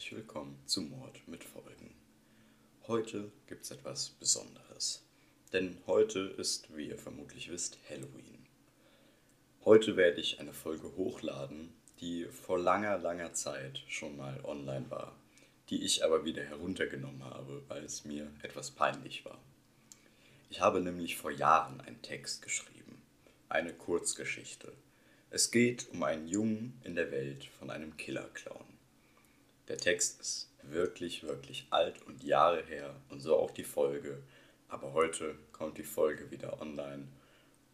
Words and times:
herzlich 0.00 0.16
willkommen 0.16 0.58
zu 0.64 0.80
Mord 0.80 1.20
mit 1.26 1.44
Folgen. 1.44 1.94
Heute 2.86 3.30
gibt 3.46 3.64
es 3.64 3.70
etwas 3.70 4.08
Besonderes, 4.08 5.02
denn 5.52 5.76
heute 5.86 6.20
ist, 6.20 6.74
wie 6.74 6.88
ihr 6.88 6.96
vermutlich 6.96 7.50
wisst, 7.50 7.76
Halloween. 7.86 8.46
Heute 9.66 9.98
werde 9.98 10.22
ich 10.22 10.40
eine 10.40 10.54
Folge 10.54 10.96
hochladen, 10.96 11.74
die 12.00 12.24
vor 12.24 12.58
langer, 12.58 12.96
langer 12.96 13.34
Zeit 13.34 13.84
schon 13.88 14.16
mal 14.16 14.42
online 14.42 14.90
war, 14.90 15.14
die 15.68 15.84
ich 15.84 16.02
aber 16.02 16.24
wieder 16.24 16.44
heruntergenommen 16.44 17.22
habe, 17.22 17.62
weil 17.68 17.84
es 17.84 18.06
mir 18.06 18.32
etwas 18.42 18.70
peinlich 18.70 19.26
war. 19.26 19.38
Ich 20.48 20.62
habe 20.62 20.80
nämlich 20.80 21.18
vor 21.18 21.30
Jahren 21.30 21.78
einen 21.82 22.00
Text 22.00 22.40
geschrieben, 22.40 23.02
eine 23.50 23.74
Kurzgeschichte. 23.74 24.72
Es 25.28 25.50
geht 25.50 25.90
um 25.92 26.02
einen 26.04 26.26
Jungen 26.26 26.80
in 26.84 26.94
der 26.94 27.10
Welt 27.10 27.44
von 27.44 27.68
einem 27.68 27.98
Killer-Clown. 27.98 28.69
Der 29.70 29.78
Text 29.78 30.20
ist 30.20 30.48
wirklich, 30.64 31.22
wirklich 31.22 31.68
alt 31.70 32.02
und 32.02 32.24
Jahre 32.24 32.60
her 32.64 32.92
und 33.08 33.20
so 33.20 33.38
auch 33.38 33.52
die 33.52 33.62
Folge. 33.62 34.20
Aber 34.68 34.94
heute 34.94 35.36
kommt 35.52 35.78
die 35.78 35.84
Folge 35.84 36.28
wieder 36.32 36.60
online 36.60 37.06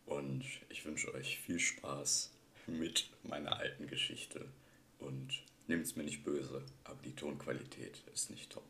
und 0.05 0.45
ich 0.69 0.85
wünsche 0.85 1.15
euch 1.15 1.39
viel 1.39 1.59
Spaß 1.59 2.33
mit 2.67 3.09
meiner 3.23 3.57
alten 3.57 3.87
Geschichte 3.87 4.45
und 4.99 5.43
nehmt 5.69 5.87
es 5.87 5.97
mir 5.97 6.03
nicht 6.03 6.23
böse, 6.23 6.63
aber 6.85 6.99
die 7.03 7.17
Tonqualität 7.17 8.03
ist 8.13 8.29
nicht 8.29 8.51
top. 8.51 8.67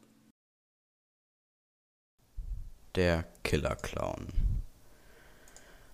Der 2.95 3.27
Killer-Clown. 3.43 4.29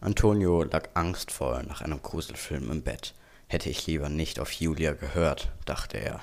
Antonio 0.02 0.64
lag 0.64 0.90
angstvoll 0.92 1.62
nach 1.62 1.80
einem 1.80 2.02
Gruselfilm 2.02 2.70
im 2.70 2.82
Bett. 2.82 3.14
Hätte 3.46 3.70
ich 3.70 3.86
lieber 3.86 4.10
nicht 4.10 4.38
auf 4.38 4.52
Julia 4.52 4.92
gehört, 4.92 5.50
dachte 5.64 5.96
er. 5.96 6.20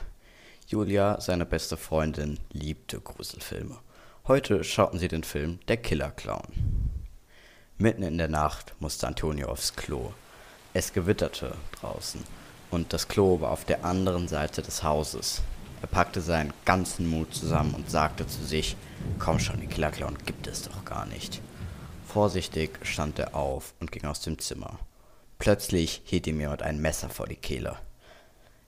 Julia, 0.72 1.20
seine 1.20 1.48
beste 1.48 1.78
Freundin, 1.78 2.40
liebte 2.52 3.02
Gruselfilme. 3.02 3.80
Heute 4.28 4.64
schauten 4.64 5.00
sie 5.00 5.08
den 5.08 5.24
Film 5.24 5.58
Der 5.68 5.78
Killer-Clown. 5.78 6.44
Mitten 7.80 8.04
in 8.04 8.20
der 8.20 8.28
Nacht 8.28 8.76
musste 8.78 9.08
Antonio 9.08 9.48
aufs 9.48 9.76
Klo. 9.76 10.14
Es 10.76 10.94
gewitterte 10.94 11.56
draußen 11.72 12.24
und 12.70 12.94
das 12.94 13.08
Klo 13.08 13.42
war 13.42 13.50
auf 13.50 13.66
der 13.66 13.84
anderen 13.84 14.28
Seite 14.28 14.62
des 14.62 14.84
Hauses. 14.84 15.42
Er 15.82 15.88
packte 15.88 16.22
seinen 16.22 16.54
ganzen 16.66 17.10
Mut 17.10 17.34
zusammen 17.34 17.74
und 17.74 17.90
sagte 17.90 18.28
zu 18.28 18.44
sich, 18.44 18.78
komm 19.18 19.40
schon, 19.40 19.60
den 19.60 19.70
Killerclown 19.70 20.20
gibt 20.28 20.46
es 20.46 20.62
doch 20.62 20.86
gar 20.86 21.08
nicht. 21.08 21.42
Vorsichtig 22.06 22.78
stand 22.84 23.18
er 23.18 23.34
auf 23.34 23.74
und 23.80 23.92
ging 23.92 24.06
aus 24.06 24.22
dem 24.22 24.38
Zimmer. 24.38 24.78
Plötzlich 25.40 26.04
hielt 26.06 26.28
ihm 26.28 26.40
jemand 26.40 26.62
ein 26.62 26.80
Messer 26.80 27.10
vor 27.10 27.26
die 27.26 27.38
Kehle. 27.38 27.76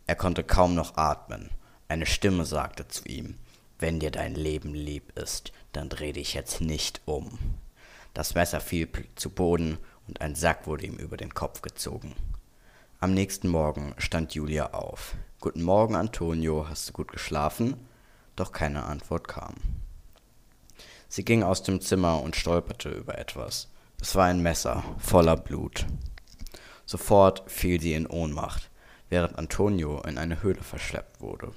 Er 0.08 0.16
konnte 0.16 0.44
kaum 0.44 0.74
noch 0.74 0.98
atmen. 0.98 1.52
Eine 1.92 2.06
Stimme 2.06 2.46
sagte 2.46 2.88
zu 2.88 3.04
ihm, 3.04 3.36
wenn 3.78 4.00
dir 4.00 4.12
dein 4.12 4.34
Leben 4.34 4.74
lieb 4.74 5.12
ist, 5.20 5.52
dann 5.74 5.90
dreh 5.90 6.14
dich 6.14 6.34
jetzt 6.34 6.62
nicht 6.62 7.02
um. 7.04 7.38
Das 8.14 8.34
Messer 8.34 8.62
fiel 8.62 8.88
zu 9.16 9.30
Boden 9.30 9.78
und 10.08 10.22
ein 10.22 10.34
Sack 10.34 10.68
wurde 10.68 10.86
ihm 10.86 10.96
über 10.96 11.18
den 11.18 11.34
Kopf 11.34 11.62
gezogen. 11.62 12.16
Am 13.02 13.14
nächsten 13.14 13.50
Morgen 13.50 13.94
stand 13.98 14.34
Julia 14.34 14.68
auf. 14.68 15.16
Guten 15.42 15.64
Morgen, 15.64 15.98
Antonio, 15.98 16.66
hast 16.70 16.88
du 16.88 16.94
gut 16.94 17.12
geschlafen? 17.12 17.76
Doch 18.38 18.54
keine 18.54 18.86
Antwort 18.86 19.28
kam. 19.28 19.56
Sie 21.10 21.26
ging 21.26 21.44
aus 21.44 21.62
dem 21.62 21.82
Zimmer 21.82 22.22
und 22.22 22.38
stolperte 22.38 22.88
über 22.88 23.18
etwas. 23.18 23.68
Es 24.02 24.16
war 24.16 24.28
ein 24.28 24.42
Messer 24.42 24.82
voller 24.98 25.36
Blut. 25.36 25.86
Sofort 26.86 27.44
fiel 27.52 27.82
sie 27.82 27.96
in 27.96 28.08
Ohnmacht, 28.08 28.71
während 29.12 29.38
Antonio 29.38 30.02
in 30.02 30.18
eine 30.18 30.42
Höhle 30.42 30.64
verschleppt 30.64 31.20
wurde. 31.20 31.52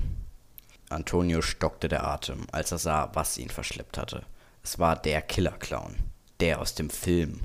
Antonio 0.91 1.41
stockte 1.41 1.89
der 1.89 2.05
Atem, 2.05 2.47
als 2.51 2.73
er 2.73 2.79
sah, 2.79 3.11
was 3.15 3.39
ihn 3.39 3.49
verschleppt 3.49 3.97
hatte. 3.97 4.25
Es 4.63 4.81
war 4.81 4.97
der 4.97 5.23
Killer-Clown, 5.23 5.97
der 6.41 6.61
aus 6.61 6.75
dem 6.75 6.91
Film. 6.91 7.41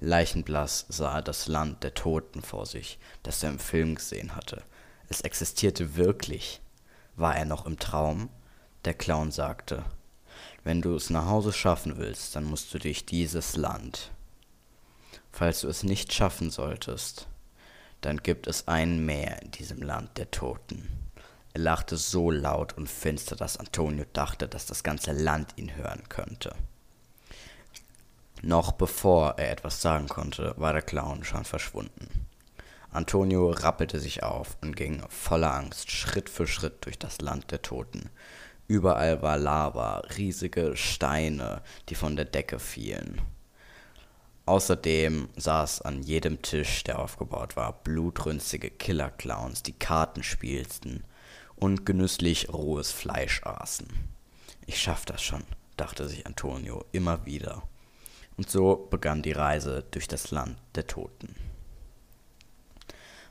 Leichenblass 0.00 0.84
sah 0.88 1.16
er 1.16 1.22
das 1.22 1.48
Land 1.48 1.82
der 1.82 1.94
Toten 1.94 2.42
vor 2.42 2.66
sich, 2.66 2.98
das 3.22 3.42
er 3.42 3.50
im 3.50 3.58
Film 3.58 3.94
gesehen 3.94 4.36
hatte. 4.36 4.62
Es 5.08 5.22
existierte 5.22 5.96
wirklich. 5.96 6.60
War 7.16 7.34
er 7.34 7.46
noch 7.46 7.64
im 7.64 7.78
Traum? 7.78 8.28
Der 8.84 8.94
Clown 8.94 9.32
sagte, 9.32 9.82
wenn 10.62 10.82
du 10.82 10.94
es 10.94 11.08
nach 11.08 11.26
Hause 11.26 11.52
schaffen 11.52 11.96
willst, 11.96 12.36
dann 12.36 12.44
musst 12.44 12.72
du 12.74 12.78
durch 12.78 13.06
dieses 13.06 13.56
Land. 13.56 14.10
Falls 15.30 15.62
du 15.62 15.68
es 15.68 15.84
nicht 15.84 16.12
schaffen 16.12 16.50
solltest, 16.50 17.28
dann 18.02 18.18
gibt 18.18 18.46
es 18.46 18.68
ein 18.68 19.04
Meer 19.06 19.40
in 19.42 19.50
diesem 19.52 19.80
Land 19.80 20.18
der 20.18 20.30
Toten. 20.30 20.88
Er 21.54 21.60
lachte 21.60 21.96
so 21.96 22.30
laut 22.30 22.76
und 22.76 22.88
finster, 22.88 23.36
dass 23.36 23.56
Antonio 23.56 24.04
dachte, 24.12 24.48
dass 24.48 24.66
das 24.66 24.82
ganze 24.82 25.12
Land 25.12 25.54
ihn 25.56 25.74
hören 25.76 26.02
könnte. 26.08 26.54
Noch 28.42 28.72
bevor 28.72 29.38
er 29.38 29.52
etwas 29.52 29.80
sagen 29.80 30.08
konnte, 30.08 30.54
war 30.56 30.72
der 30.72 30.82
Clown 30.82 31.24
schon 31.24 31.44
verschwunden. 31.44 32.26
Antonio 32.90 33.50
rappelte 33.50 34.00
sich 34.00 34.22
auf 34.22 34.58
und 34.60 34.76
ging 34.76 35.02
voller 35.08 35.54
Angst 35.54 35.90
Schritt 35.90 36.28
für 36.28 36.46
Schritt 36.46 36.84
durch 36.84 36.98
das 36.98 37.20
Land 37.20 37.50
der 37.50 37.62
Toten. 37.62 38.10
Überall 38.66 39.22
war 39.22 39.38
Lava, 39.38 39.98
riesige 40.16 40.76
Steine, 40.76 41.62
die 41.88 41.94
von 41.94 42.16
der 42.16 42.24
Decke 42.24 42.58
fielen. 42.58 43.20
Außerdem 44.44 45.28
saß 45.36 45.82
an 45.82 46.02
jedem 46.02 46.42
Tisch, 46.42 46.82
der 46.84 46.98
aufgebaut 46.98 47.56
war, 47.56 47.72
blutrünstige 47.84 48.70
Killer-Clowns, 48.70 49.62
die 49.62 49.72
Karten 49.72 50.22
spielten 50.22 51.04
und 51.54 51.86
genüsslich 51.86 52.48
rohes 52.52 52.90
Fleisch 52.90 53.42
aßen. 53.44 53.86
Ich 54.66 54.80
schaff 54.80 55.04
das 55.04 55.22
schon, 55.22 55.44
dachte 55.76 56.08
sich 56.08 56.26
Antonio 56.26 56.84
immer 56.90 57.24
wieder. 57.24 57.62
Und 58.36 58.50
so 58.50 58.88
begann 58.90 59.22
die 59.22 59.32
Reise 59.32 59.84
durch 59.92 60.08
das 60.08 60.32
Land 60.32 60.58
der 60.74 60.88
Toten. 60.88 61.36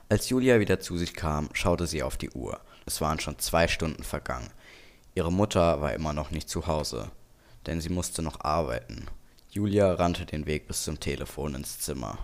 Als 0.08 0.28
Julia 0.28 0.60
wieder 0.60 0.80
zu 0.80 0.96
sich 0.96 1.14
kam, 1.14 1.48
schaute 1.52 1.86
sie 1.86 2.02
auf 2.02 2.16
die 2.16 2.30
Uhr. 2.30 2.60
Es 2.86 3.00
waren 3.00 3.20
schon 3.20 3.38
zwei 3.38 3.68
Stunden 3.68 4.02
vergangen. 4.02 4.50
Ihre 5.14 5.32
Mutter 5.32 5.80
war 5.80 5.92
immer 5.92 6.12
noch 6.12 6.30
nicht 6.30 6.48
zu 6.48 6.66
Hause, 6.66 7.10
denn 7.66 7.80
sie 7.80 7.90
musste 7.90 8.22
noch 8.22 8.40
arbeiten. 8.40 9.06
Julia 9.54 9.92
rannte 9.92 10.24
den 10.24 10.46
Weg 10.46 10.66
bis 10.66 10.84
zum 10.84 10.98
Telefon 10.98 11.54
ins 11.54 11.78
Zimmer. 11.78 12.16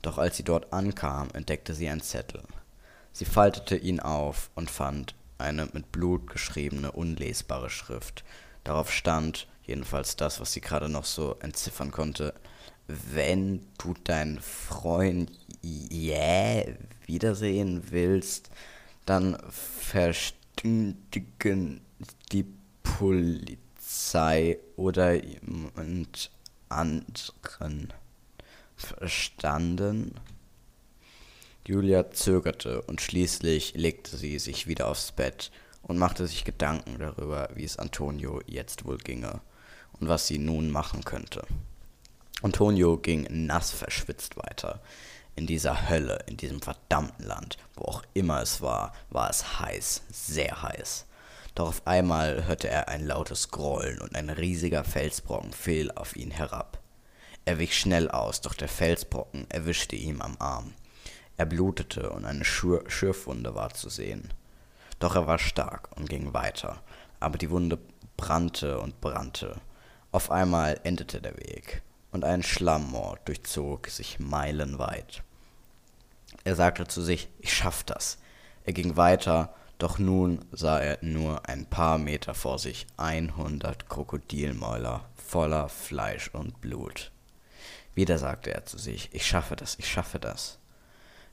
Doch 0.00 0.16
als 0.16 0.38
sie 0.38 0.44
dort 0.44 0.72
ankam, 0.72 1.28
entdeckte 1.34 1.74
sie 1.74 1.90
einen 1.90 2.00
Zettel. 2.00 2.40
Sie 3.12 3.26
faltete 3.26 3.76
ihn 3.76 4.00
auf 4.00 4.48
und 4.54 4.70
fand 4.70 5.14
eine 5.36 5.68
mit 5.74 5.92
Blut 5.92 6.30
geschriebene, 6.30 6.92
unlesbare 6.92 7.68
Schrift. 7.68 8.24
Darauf 8.64 8.90
stand, 8.90 9.46
jedenfalls 9.66 10.16
das, 10.16 10.40
was 10.40 10.54
sie 10.54 10.62
gerade 10.62 10.88
noch 10.88 11.04
so 11.04 11.36
entziffern 11.40 11.90
konnte, 11.90 12.32
wenn 12.86 13.66
du 13.76 13.92
deinen 14.02 14.40
Freund 14.40 15.32
yeah, 15.62 16.64
wiedersehen 17.04 17.82
willst, 17.90 18.48
dann 19.04 19.36
verständigen 19.50 21.82
die 22.32 22.46
Polizei 22.82 24.56
oder 24.76 25.12
jemand 25.12 26.30
anderen. 26.68 27.92
Verstanden? 28.76 30.14
Julia 31.66 32.10
zögerte 32.10 32.82
und 32.82 33.00
schließlich 33.00 33.74
legte 33.74 34.16
sie 34.16 34.38
sich 34.38 34.66
wieder 34.66 34.88
aufs 34.88 35.12
Bett 35.12 35.50
und 35.82 35.98
machte 35.98 36.26
sich 36.26 36.44
Gedanken 36.44 36.98
darüber, 36.98 37.48
wie 37.54 37.64
es 37.64 37.78
Antonio 37.78 38.40
jetzt 38.46 38.84
wohl 38.84 38.98
ginge 38.98 39.40
und 39.98 40.08
was 40.08 40.26
sie 40.26 40.38
nun 40.38 40.70
machen 40.70 41.04
könnte. 41.04 41.46
Antonio 42.42 42.98
ging 42.98 43.26
nass 43.30 43.70
verschwitzt 43.70 44.36
weiter. 44.36 44.82
In 45.36 45.46
dieser 45.46 45.88
Hölle, 45.88 46.22
in 46.26 46.36
diesem 46.36 46.60
verdammten 46.60 47.24
Land, 47.24 47.56
wo 47.74 47.86
auch 47.86 48.02
immer 48.12 48.42
es 48.42 48.60
war, 48.60 48.92
war 49.10 49.30
es 49.30 49.58
heiß, 49.60 50.02
sehr 50.10 50.62
heiß. 50.62 51.06
Doch 51.54 51.68
auf 51.68 51.86
einmal 51.86 52.46
hörte 52.46 52.68
er 52.68 52.88
ein 52.88 53.06
lautes 53.06 53.50
Grollen 53.50 54.00
und 54.00 54.16
ein 54.16 54.30
riesiger 54.30 54.84
Felsbrocken 54.84 55.52
fiel 55.52 55.90
auf 55.92 56.16
ihn 56.16 56.30
herab. 56.30 56.80
Er 57.44 57.58
wich 57.58 57.78
schnell 57.78 58.10
aus, 58.10 58.40
doch 58.40 58.54
der 58.54 58.68
Felsbrocken 58.68 59.48
erwischte 59.50 59.96
ihn 59.96 60.20
am 60.20 60.36
Arm. 60.38 60.74
Er 61.36 61.46
blutete 61.46 62.10
und 62.10 62.24
eine 62.24 62.44
Schür 62.44 62.84
Schürfwunde 62.88 63.54
war 63.54 63.72
zu 63.74 63.88
sehen. 63.88 64.32
Doch 64.98 65.14
er 65.14 65.26
war 65.26 65.38
stark 65.38 65.90
und 65.96 66.08
ging 66.08 66.32
weiter, 66.32 66.82
aber 67.20 67.38
die 67.38 67.50
Wunde 67.50 67.78
brannte 68.16 68.80
und 68.80 69.00
brannte. 69.00 69.60
Auf 70.12 70.30
einmal 70.30 70.80
endete 70.84 71.20
der 71.20 71.36
Weg, 71.36 71.82
und 72.12 72.24
ein 72.24 72.42
Schlammmoor 72.42 73.18
durchzog 73.24 73.88
sich 73.88 74.20
meilenweit. 74.20 75.22
Er 76.44 76.54
sagte 76.54 76.86
zu 76.86 77.02
sich, 77.02 77.28
ich 77.40 77.52
schaff 77.52 77.82
das. 77.84 78.18
Er 78.64 78.72
ging 78.72 78.96
weiter, 78.96 79.54
doch 79.78 79.98
nun 79.98 80.44
sah 80.52 80.78
er 80.78 80.98
nur 81.02 81.48
ein 81.48 81.66
paar 81.66 81.98
Meter 81.98 82.34
vor 82.34 82.58
sich 82.58 82.86
einhundert 82.96 83.88
Krokodilmäuler 83.88 85.04
voller 85.16 85.68
Fleisch 85.68 86.30
und 86.32 86.60
Blut. 86.60 87.10
Wieder 87.94 88.18
sagte 88.18 88.52
er 88.52 88.64
zu 88.66 88.78
sich, 88.78 89.08
ich 89.12 89.26
schaffe 89.26 89.56
das, 89.56 89.78
ich 89.78 89.88
schaffe 89.88 90.18
das. 90.18 90.58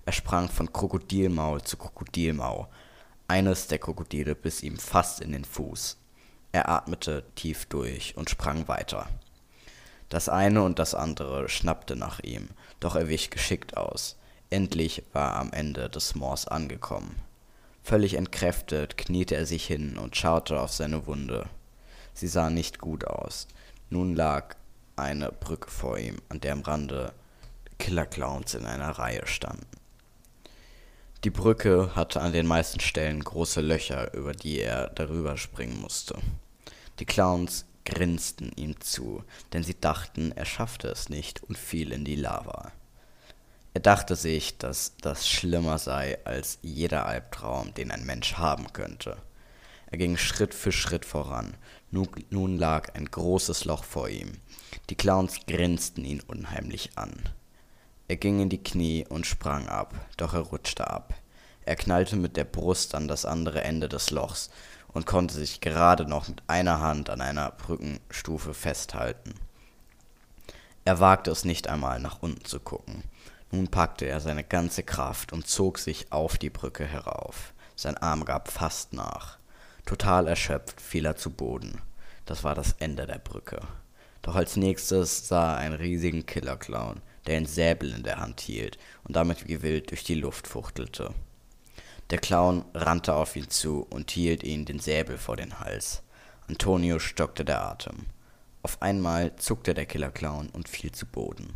Er 0.06 0.14
sprang 0.14 0.50
von 0.50 0.72
Krokodilmaul 0.74 1.62
zu 1.62 1.78
Krokodilmaul. 1.78 2.68
Eines 3.28 3.68
der 3.68 3.80
Krokodile 3.80 4.36
biss 4.36 4.64
ihm 4.64 4.78
fast 4.78 5.22
in 5.22 5.32
den 5.32 5.46
Fuß. 5.46 5.98
Er 6.52 6.70
atmete 6.70 7.24
tief 7.36 7.66
durch 7.68 8.18
und 8.18 8.30
sprang 8.30 8.68
weiter. 8.68 9.08
Das 10.10 10.28
eine 10.28 10.64
und 10.64 10.80
das 10.80 10.94
andere 10.94 11.48
schnappte 11.48 11.96
nach 11.96 12.20
ihm, 12.20 12.50
doch 12.80 12.96
er 12.96 13.08
wich 13.08 13.30
geschickt 13.30 13.78
aus. 13.78 14.18
Endlich 14.50 15.04
war 15.14 15.32
er 15.32 15.40
am 15.40 15.54
Ende 15.54 15.90
des 15.90 16.16
Moors 16.16 16.48
angekommen. 16.48 17.16
Völlig 17.84 18.14
entkräftet 18.14 18.98
kniete 18.98 19.36
er 19.36 19.46
sich 19.46 19.66
hin 19.66 19.98
und 19.98 20.16
schaute 20.16 20.60
auf 20.60 20.72
seine 20.72 21.08
Wunde. 21.08 21.50
Sie 22.14 22.28
sah 22.28 22.50
nicht 22.50 22.80
gut 22.80 23.06
aus. 23.06 23.48
Nun 23.90 24.16
lag 24.16 24.56
eine 24.96 25.32
Brücke 25.32 25.70
vor 25.70 25.98
ihm, 25.98 26.22
an 26.30 26.40
der 26.40 26.54
am 26.54 26.62
Rande 26.62 27.14
Killerclowns 27.80 28.54
in 28.54 28.66
einer 28.66 28.92
Reihe 28.92 29.26
standen. 29.26 29.66
Die 31.24 31.30
Brücke 31.30 31.96
hatte 31.96 32.22
an 32.22 32.34
den 32.34 32.48
meisten 32.48 32.80
Stellen 32.80 33.24
große 33.24 33.62
Löcher, 33.62 34.14
über 34.14 34.34
die 34.34 34.60
er 34.60 34.90
darüber 34.90 35.38
springen 35.38 35.80
musste. 35.80 36.18
Die 37.00 37.06
Clowns 37.06 37.66
grinsten 37.86 38.52
ihm 38.56 38.80
zu, 38.80 39.24
denn 39.54 39.64
sie 39.64 39.80
dachten, 39.80 40.32
er 40.32 40.46
schaffte 40.46 40.88
es 40.88 41.10
nicht 41.10 41.44
und 41.44 41.58
fiel 41.58 41.92
in 41.92 42.06
die 42.06 42.16
Lava. 42.16 42.72
Er 43.74 43.82
dachte 43.82 44.16
sich, 44.16 44.58
dass 44.58 44.98
das 45.02 45.30
schlimmer 45.30 45.78
sei 45.78 46.18
als 46.26 46.60
jeder 46.62 47.06
Albtraum, 47.06 47.74
den 47.74 47.92
ein 47.92 48.06
Mensch 48.06 48.34
haben 48.34 48.74
könnte. 48.74 49.18
Er 49.90 49.98
ging 49.98 50.18
Schritt 50.18 50.54
für 50.54 50.72
Schritt 50.72 51.06
voran. 51.06 51.56
Nun, 51.92 52.58
lag 52.58 52.96
ein 52.96 53.06
großes 53.06 53.66
Loch 53.66 53.84
vor 53.84 54.10
ihm. 54.10 54.34
Die 54.90 54.96
Clowns 54.96 55.46
grinsten 55.48 56.06
ihn 56.06 56.22
unheimlich 56.22 56.92
an. 56.98 57.12
Er 58.08 58.18
ging 58.18 58.42
in 58.42 58.50
die 58.50 58.64
Knie 58.64 59.06
und 59.08 59.26
sprang 59.26 59.68
ab, 59.68 59.94
doch 60.18 60.34
er 60.34 60.42
rutschte 60.42 60.90
ab. 60.90 61.14
Er 61.64 61.76
knallte 61.76 62.16
mit 62.16 62.36
der 62.38 62.46
Brust 62.46 62.96
an 62.96 63.08
das 63.08 63.26
andere 63.26 63.64
Ende 63.64 63.88
des 63.88 64.12
Lochs 64.12 64.50
und 64.90 65.06
konnte 65.06 65.34
sich 65.34 65.62
gerade 65.62 66.06
noch 66.06 66.28
mit 66.28 66.42
einer 66.48 66.82
Hand 66.82 67.10
an 67.10 67.22
einer 67.22 67.52
Brückenstufe 67.52 68.54
festhalten. 68.54 69.36
Er 70.84 71.00
wagte 71.00 71.32
es 71.32 71.46
nicht 71.46 71.68
einmal 71.68 72.00
nach 72.00 72.22
unten 72.22 72.44
zu 72.44 72.60
gucken. 72.60 73.04
Nun 73.52 73.68
packte 73.68 74.06
er 74.06 74.22
seine 74.22 74.46
ganze 74.46 74.82
Kraft 74.82 75.34
und 75.34 75.48
zog 75.48 75.78
sich 75.78 76.12
auf 76.12 76.38
die 76.38 76.50
Brücke 76.50 76.86
herauf. 76.86 77.54
Sein 77.76 77.98
Arm 77.98 78.24
gab 78.24 78.50
fast 78.50 78.94
nach. 78.94 79.38
Total 79.86 80.28
erschöpft 80.28 80.80
fiel 80.80 81.06
er 81.06 81.18
zu 81.18 81.30
Boden. 81.30 81.82
Das 82.26 82.44
war 82.44 82.56
das 82.56 82.74
Ende 82.80 83.06
der 83.06 83.20
Brücke. 83.20 83.60
Doch 84.22 84.36
als 84.36 84.56
nächstes 84.56 85.28
sah 85.28 85.54
er 85.54 85.58
einen 85.58 85.76
riesigen 85.76 86.26
Killerclown, 86.26 87.02
der 87.26 87.38
einen 87.38 87.46
Säbel 87.46 87.94
in 87.94 88.04
der 88.04 88.20
Hand 88.20 88.40
hielt 88.40 88.78
und 89.04 89.16
damit 89.16 89.48
wie 89.48 89.62
wild 89.62 89.90
durch 89.92 90.04
die 90.04 90.16
Luft 90.16 90.48
fuchtelte. 90.48 91.14
Der 92.10 92.20
Clown 92.20 92.66
rannte 92.74 93.16
auf 93.16 93.36
ihn 93.36 93.50
zu 93.50 93.86
und 93.90 94.12
hielt 94.12 94.44
ihm 94.44 94.66
den 94.66 94.80
Säbel 94.80 95.18
vor 95.18 95.38
den 95.38 95.60
Hals. 95.60 96.04
Antonio 96.48 97.00
stockte 97.00 97.44
der 97.44 97.62
Atem. 97.64 98.06
Auf 98.64 98.82
einmal 98.82 99.36
zuckte 99.38 99.74
der 99.74 99.86
Killerclown 99.86 100.50
und 100.50 100.70
fiel 100.70 100.92
zu 100.92 101.06
Boden. 101.06 101.56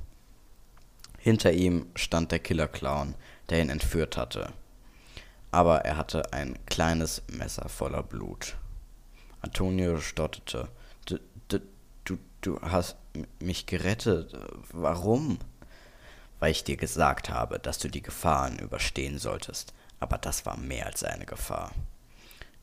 Hinter 1.26 1.54
ihm 1.54 1.88
stand 1.96 2.32
der 2.32 2.38
Killerclown, 2.38 3.16
der 3.50 3.60
ihn 3.60 3.72
entführt 3.72 4.16
hatte. 4.16 4.54
Aber 5.50 5.80
er 5.84 5.98
hatte 5.98 6.34
ein 6.34 6.56
kleines 6.68 7.24
Messer 7.32 7.68
voller 7.68 8.04
Blut. 8.04 8.58
Antonio 9.42 10.00
stotterte. 10.00 10.68
Du, 11.08 11.18
du, 12.04 12.20
du, 12.42 12.62
hast 12.62 12.98
mich 13.40 13.66
gerettet. 13.66 14.38
Warum? 14.72 15.40
weil 16.40 16.52
ich 16.52 16.64
dir 16.64 16.78
gesagt 16.78 17.32
habe, 17.32 17.58
dass 17.58 17.80
du 17.80 17.88
die 17.88 18.04
Gefahren 18.04 18.60
überstehen 18.60 19.18
solltest, 19.18 19.74
aber 20.00 20.20
das 20.20 20.46
war 20.46 20.58
mehr 20.58 20.86
als 20.86 21.04
eine 21.04 21.26
Gefahr. 21.26 21.72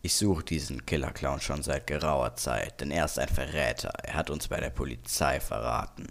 Ich 0.03 0.15
suche 0.15 0.45
diesen 0.45 0.87
Killerclown 0.87 1.41
schon 1.41 1.65
seit 1.65 1.89
gerauer 1.89 2.37
Zeit, 2.37 2.81
denn 2.81 2.93
er 2.93 3.07
ist 3.07 3.19
ein 3.19 3.29
Verräter, 3.29 3.93
er 4.05 4.15
hat 4.15 4.31
uns 4.31 4.47
bei 4.47 4.61
der 4.61 4.71
Polizei 4.71 5.41
verraten, 5.41 6.07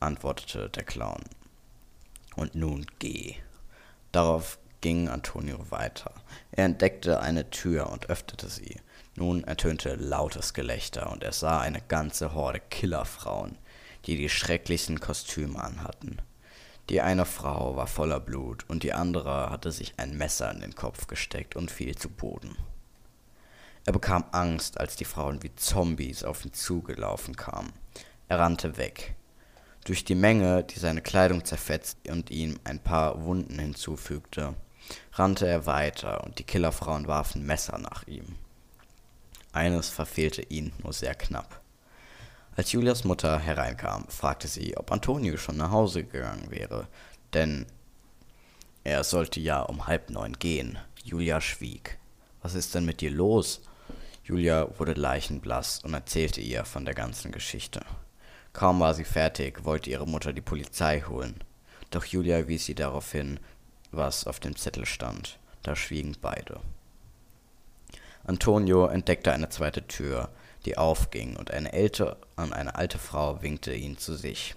antwortete 0.00 0.68
der 0.70 0.84
Clown. 0.84 1.22
Und 2.36 2.54
nun 2.54 2.86
geh. 2.98 3.34
Darauf 4.12 4.58
ging 4.80 5.08
Antonio 5.08 5.70
weiter. 5.70 6.12
Er 6.52 6.64
entdeckte 6.64 7.20
eine 7.20 7.50
Tür 7.50 7.90
und 7.90 8.08
öffnete 8.08 8.48
sie. 8.48 8.80
Nun 9.16 9.42
ertönte 9.44 9.96
lautes 9.96 10.54
Gelächter 10.54 11.10
und 11.10 11.24
er 11.24 11.32
sah 11.32 11.60
eine 11.60 11.80
ganze 11.80 12.34
Horde 12.34 12.60
Killerfrauen, 12.70 13.58
die 14.06 14.16
die 14.16 14.28
schrecklichsten 14.28 15.00
Kostüme 15.00 15.62
anhatten. 15.62 16.18
Die 16.88 17.00
eine 17.02 17.26
Frau 17.26 17.76
war 17.76 17.86
voller 17.86 18.20
Blut 18.20 18.64
und 18.68 18.82
die 18.82 18.94
andere 18.94 19.50
hatte 19.50 19.72
sich 19.72 19.94
ein 19.98 20.16
Messer 20.16 20.50
in 20.52 20.60
den 20.60 20.74
Kopf 20.74 21.06
gesteckt 21.06 21.56
und 21.56 21.70
fiel 21.70 21.96
zu 21.96 22.08
Boden. 22.08 22.56
Er 23.84 23.92
bekam 23.92 24.24
Angst, 24.32 24.78
als 24.78 24.96
die 24.96 25.04
Frauen 25.04 25.42
wie 25.42 25.54
Zombies 25.54 26.22
auf 26.22 26.44
ihn 26.44 26.52
zugelaufen 26.52 27.36
kamen. 27.36 27.72
Er 28.28 28.38
rannte 28.38 28.76
weg. 28.76 29.16
Durch 29.88 30.04
die 30.04 30.14
Menge, 30.14 30.64
die 30.64 30.78
seine 30.78 31.00
Kleidung 31.00 31.46
zerfetzte 31.46 32.12
und 32.12 32.30
ihm 32.30 32.60
ein 32.62 32.78
paar 32.78 33.24
Wunden 33.24 33.58
hinzufügte, 33.58 34.54
rannte 35.14 35.48
er 35.48 35.64
weiter 35.64 36.24
und 36.24 36.38
die 36.38 36.44
Killerfrauen 36.44 37.08
warfen 37.08 37.46
Messer 37.46 37.78
nach 37.78 38.06
ihm. 38.06 38.36
Eines 39.50 39.88
verfehlte 39.88 40.42
ihn 40.42 40.74
nur 40.82 40.92
sehr 40.92 41.14
knapp. 41.14 41.62
Als 42.54 42.72
Julias 42.72 43.04
Mutter 43.04 43.38
hereinkam, 43.38 44.04
fragte 44.08 44.46
sie, 44.46 44.76
ob 44.76 44.92
Antonio 44.92 45.38
schon 45.38 45.56
nach 45.56 45.70
Hause 45.70 46.04
gegangen 46.04 46.50
wäre, 46.50 46.86
denn 47.32 47.64
er 48.84 49.04
sollte 49.04 49.40
ja 49.40 49.62
um 49.62 49.86
halb 49.86 50.10
neun 50.10 50.34
gehen. 50.38 50.78
Julia 51.02 51.40
schwieg. 51.40 51.96
Was 52.42 52.54
ist 52.54 52.74
denn 52.74 52.84
mit 52.84 53.00
dir 53.00 53.10
los? 53.10 53.62
Julia 54.22 54.68
wurde 54.78 54.92
leichenblass 54.92 55.82
und 55.82 55.94
erzählte 55.94 56.42
ihr 56.42 56.66
von 56.66 56.84
der 56.84 56.94
ganzen 56.94 57.32
Geschichte. 57.32 57.80
Kaum 58.58 58.80
war 58.80 58.92
sie 58.92 59.04
fertig, 59.04 59.64
wollte 59.64 59.88
ihre 59.88 60.08
Mutter 60.08 60.32
die 60.32 60.40
Polizei 60.40 61.02
holen. 61.02 61.36
Doch 61.92 62.04
Julia 62.04 62.48
wies 62.48 62.66
sie 62.66 62.74
darauf 62.74 63.12
hin, 63.12 63.38
was 63.92 64.26
auf 64.26 64.40
dem 64.40 64.56
Zettel 64.56 64.84
stand. 64.84 65.38
Da 65.62 65.76
schwiegen 65.76 66.16
beide. 66.20 66.58
Antonio 68.24 68.86
entdeckte 68.86 69.30
eine 69.32 69.48
zweite 69.48 69.86
Tür, 69.86 70.30
die 70.64 70.76
aufging, 70.76 71.36
und 71.36 71.52
eine 71.52 71.72
ältere 71.72 72.16
und 72.34 72.52
eine 72.52 72.74
alte 72.74 72.98
Frau 72.98 73.42
winkte 73.42 73.72
ihn 73.72 73.96
zu 73.96 74.16
sich. 74.16 74.56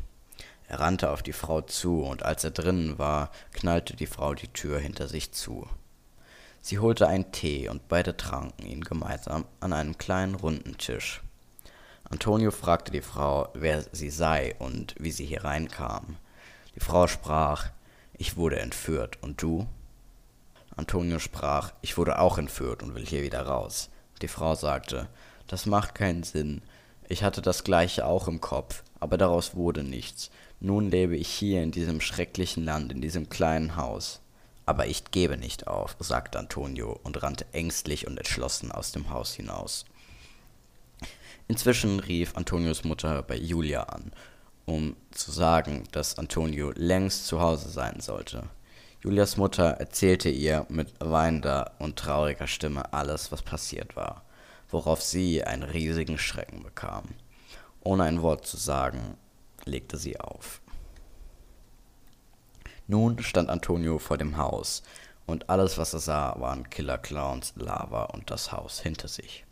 Er 0.68 0.80
rannte 0.80 1.12
auf 1.12 1.22
die 1.22 1.32
Frau 1.32 1.62
zu, 1.62 2.02
und 2.02 2.24
als 2.24 2.44
er 2.44 2.50
drinnen 2.50 2.98
war, 2.98 3.30
knallte 3.54 3.96
die 3.96 4.08
Frau 4.08 4.34
die 4.34 4.48
Tür 4.48 4.80
hinter 4.80 5.10
sich 5.10 5.32
zu. 5.32 5.68
Sie 6.60 6.80
holte 6.80 7.08
einen 7.08 7.32
Tee, 7.32 7.70
und 7.70 7.88
beide 7.88 8.18
tranken 8.18 8.66
ihn 8.66 8.82
gemeinsam 8.82 9.46
an 9.60 9.74
einem 9.74 10.00
kleinen 10.00 10.34
runden 10.34 10.80
Tisch. 10.80 11.22
Antonio 12.12 12.52
fragte 12.52 12.92
die 12.92 13.02
Frau, 13.02 13.48
wer 13.54 13.86
sie 13.94 14.10
sei 14.10 14.54
und 14.60 14.96
wie 15.00 15.12
sie 15.12 15.26
hier 15.26 15.46
reinkam. 15.46 16.18
Die 16.76 16.82
Frau 16.82 17.08
sprach, 17.08 17.70
ich 18.18 18.36
wurde 18.36 18.60
entführt, 18.60 19.18
und 19.22 19.42
du? 19.42 19.66
Antonio 20.76 21.20
sprach, 21.20 21.72
ich 21.82 21.98
wurde 21.98 22.20
auch 22.20 22.38
entführt 22.38 22.84
und 22.84 22.96
will 22.96 23.06
hier 23.06 23.24
wieder 23.24 23.44
raus. 23.44 23.90
Die 24.22 24.28
Frau 24.28 24.56
sagte, 24.56 25.08
das 25.48 25.66
macht 25.66 25.96
keinen 25.96 26.24
Sinn. 26.24 26.62
Ich 27.08 27.24
hatte 27.24 27.42
das 27.42 27.64
gleiche 27.64 28.06
auch 28.06 28.28
im 28.28 28.42
Kopf, 28.42 28.84
aber 29.00 29.18
daraus 29.18 29.56
wurde 29.56 29.84
nichts. 29.84 30.32
Nun 30.60 30.92
lebe 30.92 31.16
ich 31.16 31.30
hier 31.30 31.64
in 31.64 31.72
diesem 31.72 32.02
schrecklichen 32.02 32.66
Land, 32.66 32.92
in 32.92 33.02
diesem 33.02 33.30
kleinen 33.30 33.78
Haus. 33.78 34.20
Aber 34.66 34.86
ich 34.86 35.12
gebe 35.12 35.38
nicht 35.38 35.68
auf, 35.68 35.96
sagte 36.00 36.40
Antonio 36.40 37.00
und 37.04 37.24
rannte 37.24 37.46
ängstlich 37.54 38.06
und 38.06 38.18
entschlossen 38.18 38.72
aus 38.72 38.92
dem 38.92 39.10
Haus 39.10 39.34
hinaus. 39.34 39.86
Inzwischen 41.52 42.00
rief 42.00 42.36
Antonios 42.36 42.84
Mutter 42.84 43.22
bei 43.24 43.36
Julia 43.36 43.84
an, 43.84 44.12
um 44.66 44.96
zu 45.12 45.32
sagen, 45.32 45.84
dass 45.92 46.18
Antonio 46.18 46.72
längst 46.76 47.28
zu 47.28 47.42
Hause 47.42 47.70
sein 47.70 48.00
sollte. 48.00 48.44
Julias 49.04 49.38
Mutter 49.38 49.72
erzählte 49.72 50.30
ihr 50.30 50.66
mit 50.70 50.94
weinender 51.00 51.72
und 51.80 51.98
trauriger 51.98 52.48
Stimme 52.48 52.94
alles, 52.94 53.32
was 53.32 53.42
passiert 53.42 53.96
war 53.96 54.24
worauf 54.72 55.02
sie 55.02 55.44
einen 55.44 55.64
riesigen 55.64 56.18
Schrecken 56.18 56.64
bekam. 56.64 57.04
Ohne 57.84 58.04
ein 58.04 58.22
Wort 58.22 58.46
zu 58.48 58.58
sagen, 58.58 59.18
legte 59.66 59.98
sie 59.98 60.20
auf. 60.20 60.62
Nun 62.88 63.22
stand 63.22 63.50
Antonio 63.50 64.00
vor 64.00 64.18
dem 64.18 64.38
Haus, 64.38 64.84
und 65.28 65.50
alles, 65.50 65.78
was 65.78 65.94
er 65.94 66.00
sah, 66.00 66.40
waren 66.40 66.70
Killer-Clowns, 66.70 67.54
Lava 67.56 68.06
und 68.06 68.32
das 68.32 68.52
Haus 68.52 68.82
hinter 68.82 69.08
sich. 69.08 69.46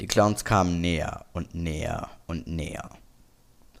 Die 0.00 0.06
Clowns 0.06 0.44
kamen 0.44 0.80
näher 0.80 1.24
und 1.32 1.54
näher 1.54 2.10
und 2.26 2.46
näher. 2.46 2.90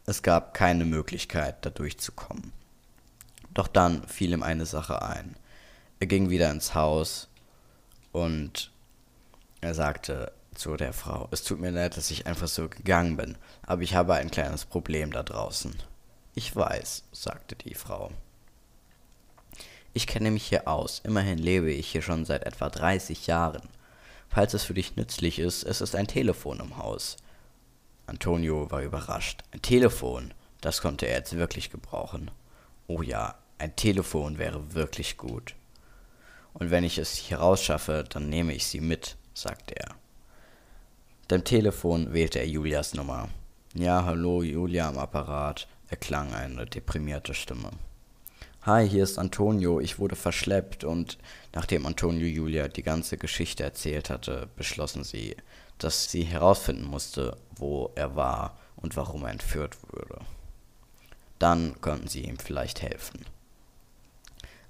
Es 0.06 0.22
gab 0.22 0.54
keine 0.54 0.84
Möglichkeit, 0.84 1.56
da 1.64 1.70
durchzukommen. 1.70 2.52
Doch 3.52 3.68
dann 3.68 4.06
fiel 4.06 4.32
ihm 4.32 4.42
eine 4.42 4.66
Sache 4.66 5.02
ein. 5.02 5.36
Er 6.00 6.06
ging 6.06 6.30
wieder 6.30 6.50
ins 6.50 6.74
Haus 6.74 7.28
und 8.12 8.70
er 9.60 9.74
sagte 9.74 10.32
zu 10.54 10.76
der 10.76 10.92
Frau, 10.92 11.28
es 11.32 11.42
tut 11.42 11.60
mir 11.60 11.70
leid, 11.70 11.96
dass 11.96 12.10
ich 12.10 12.26
einfach 12.26 12.48
so 12.48 12.68
gegangen 12.68 13.16
bin, 13.16 13.36
aber 13.66 13.82
ich 13.82 13.94
habe 13.94 14.14
ein 14.14 14.30
kleines 14.30 14.64
Problem 14.64 15.10
da 15.10 15.22
draußen. 15.22 15.74
Ich 16.34 16.54
weiß, 16.54 17.04
sagte 17.12 17.56
die 17.56 17.74
Frau. 17.74 18.10
Ich 19.92 20.06
kenne 20.06 20.30
mich 20.30 20.46
hier 20.46 20.68
aus, 20.68 21.00
immerhin 21.04 21.38
lebe 21.38 21.70
ich 21.70 21.88
hier 21.88 22.02
schon 22.02 22.24
seit 22.24 22.44
etwa 22.44 22.68
30 22.68 23.26
Jahren. 23.26 23.62
Falls 24.28 24.54
es 24.54 24.64
für 24.64 24.74
dich 24.74 24.96
nützlich 24.96 25.38
ist, 25.38 25.62
es 25.62 25.80
ist 25.80 25.94
ein 25.94 26.06
Telefon 26.06 26.60
im 26.60 26.76
Haus. 26.76 27.16
Antonio 28.06 28.70
war 28.70 28.82
überrascht. 28.82 29.42
Ein 29.52 29.62
Telefon, 29.62 30.32
das 30.60 30.80
konnte 30.80 31.06
er 31.06 31.18
jetzt 31.18 31.36
wirklich 31.36 31.70
gebrauchen. 31.70 32.30
Oh 32.86 33.02
ja, 33.02 33.36
ein 33.58 33.74
Telefon 33.74 34.38
wäre 34.38 34.74
wirklich 34.74 35.16
gut. 35.16 35.54
Und 36.52 36.70
wenn 36.70 36.84
ich 36.84 36.98
es 36.98 37.14
hier 37.14 37.38
rausschaffe, 37.38 38.04
dann 38.08 38.28
nehme 38.28 38.54
ich 38.54 38.66
sie 38.66 38.80
mit, 38.80 39.16
sagte 39.34 39.76
er. 39.76 39.94
Dem 41.30 41.44
Telefon 41.44 42.12
wählte 42.12 42.38
er 42.38 42.48
Julias 42.48 42.94
Nummer. 42.94 43.28
Ja, 43.74 44.04
hallo, 44.04 44.42
Julia 44.42 44.88
am 44.88 44.96
Apparat, 44.96 45.66
erklang 45.88 46.32
eine 46.32 46.66
deprimierte 46.66 47.34
Stimme. 47.34 47.70
Hi, 48.66 48.88
hier 48.88 49.04
ist 49.04 49.16
Antonio, 49.16 49.78
ich 49.78 50.00
wurde 50.00 50.16
verschleppt 50.16 50.82
und 50.82 51.18
nachdem 51.52 51.86
Antonio 51.86 52.26
Julia 52.26 52.66
die 52.66 52.82
ganze 52.82 53.16
Geschichte 53.16 53.62
erzählt 53.62 54.10
hatte, 54.10 54.48
beschlossen 54.56 55.04
sie, 55.04 55.36
dass 55.78 56.10
sie 56.10 56.24
herausfinden 56.24 56.82
musste, 56.82 57.36
wo 57.54 57.92
er 57.94 58.16
war 58.16 58.58
und 58.74 58.96
warum 58.96 59.22
er 59.22 59.30
entführt 59.30 59.76
wurde. 59.92 60.18
Dann 61.38 61.80
konnten 61.80 62.08
sie 62.08 62.22
ihm 62.22 62.40
vielleicht 62.40 62.82
helfen. 62.82 63.24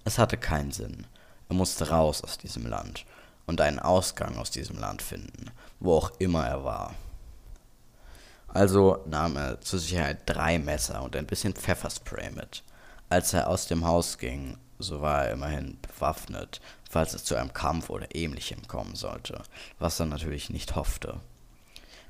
Es 0.05 0.19
hatte 0.19 0.37
keinen 0.37 0.73
Sinn. 0.73 1.07
Er 1.49 1.57
musste 1.57 1.89
raus 1.89 2.23
aus 2.23 2.37
diesem 2.37 2.67
Land 2.67 3.07
und 3.47 3.63
einen 3.63 3.79
Ausgang 3.79 4.37
aus 4.37 4.51
diesem 4.51 4.79
Land 4.79 5.01
finden, 5.01 5.51
wo 5.81 5.95
auch 5.95 6.13
immer 6.19 6.47
er 6.47 6.65
war. 6.65 6.95
Also 8.49 9.03
nahm 9.07 9.39
er 9.39 9.63
zur 9.63 9.79
Sicherheit 9.79 10.19
drei 10.27 10.59
Messer 10.59 11.03
und 11.03 11.17
ein 11.17 11.27
bisschen 11.27 11.55
Pfefferspray 11.55 12.31
mit. 12.33 12.63
Als 13.09 13.33
er 13.33 13.49
aus 13.49 13.67
dem 13.67 13.85
Haus 13.85 14.19
ging, 14.19 14.59
so 14.79 15.01
war 15.01 15.27
er 15.27 15.33
immerhin 15.33 15.79
bewaffnet, 15.81 16.61
falls 16.91 17.15
es 17.15 17.25
zu 17.25 17.37
einem 17.37 17.53
Kampf 17.53 17.89
oder 17.89 18.15
ähnlichem 18.15 18.67
kommen 18.67 18.97
sollte, 18.97 19.43
was 19.79 20.01
er 20.01 20.07
natürlich 20.07 20.51
nicht 20.51 20.75
hoffte. 20.75 21.21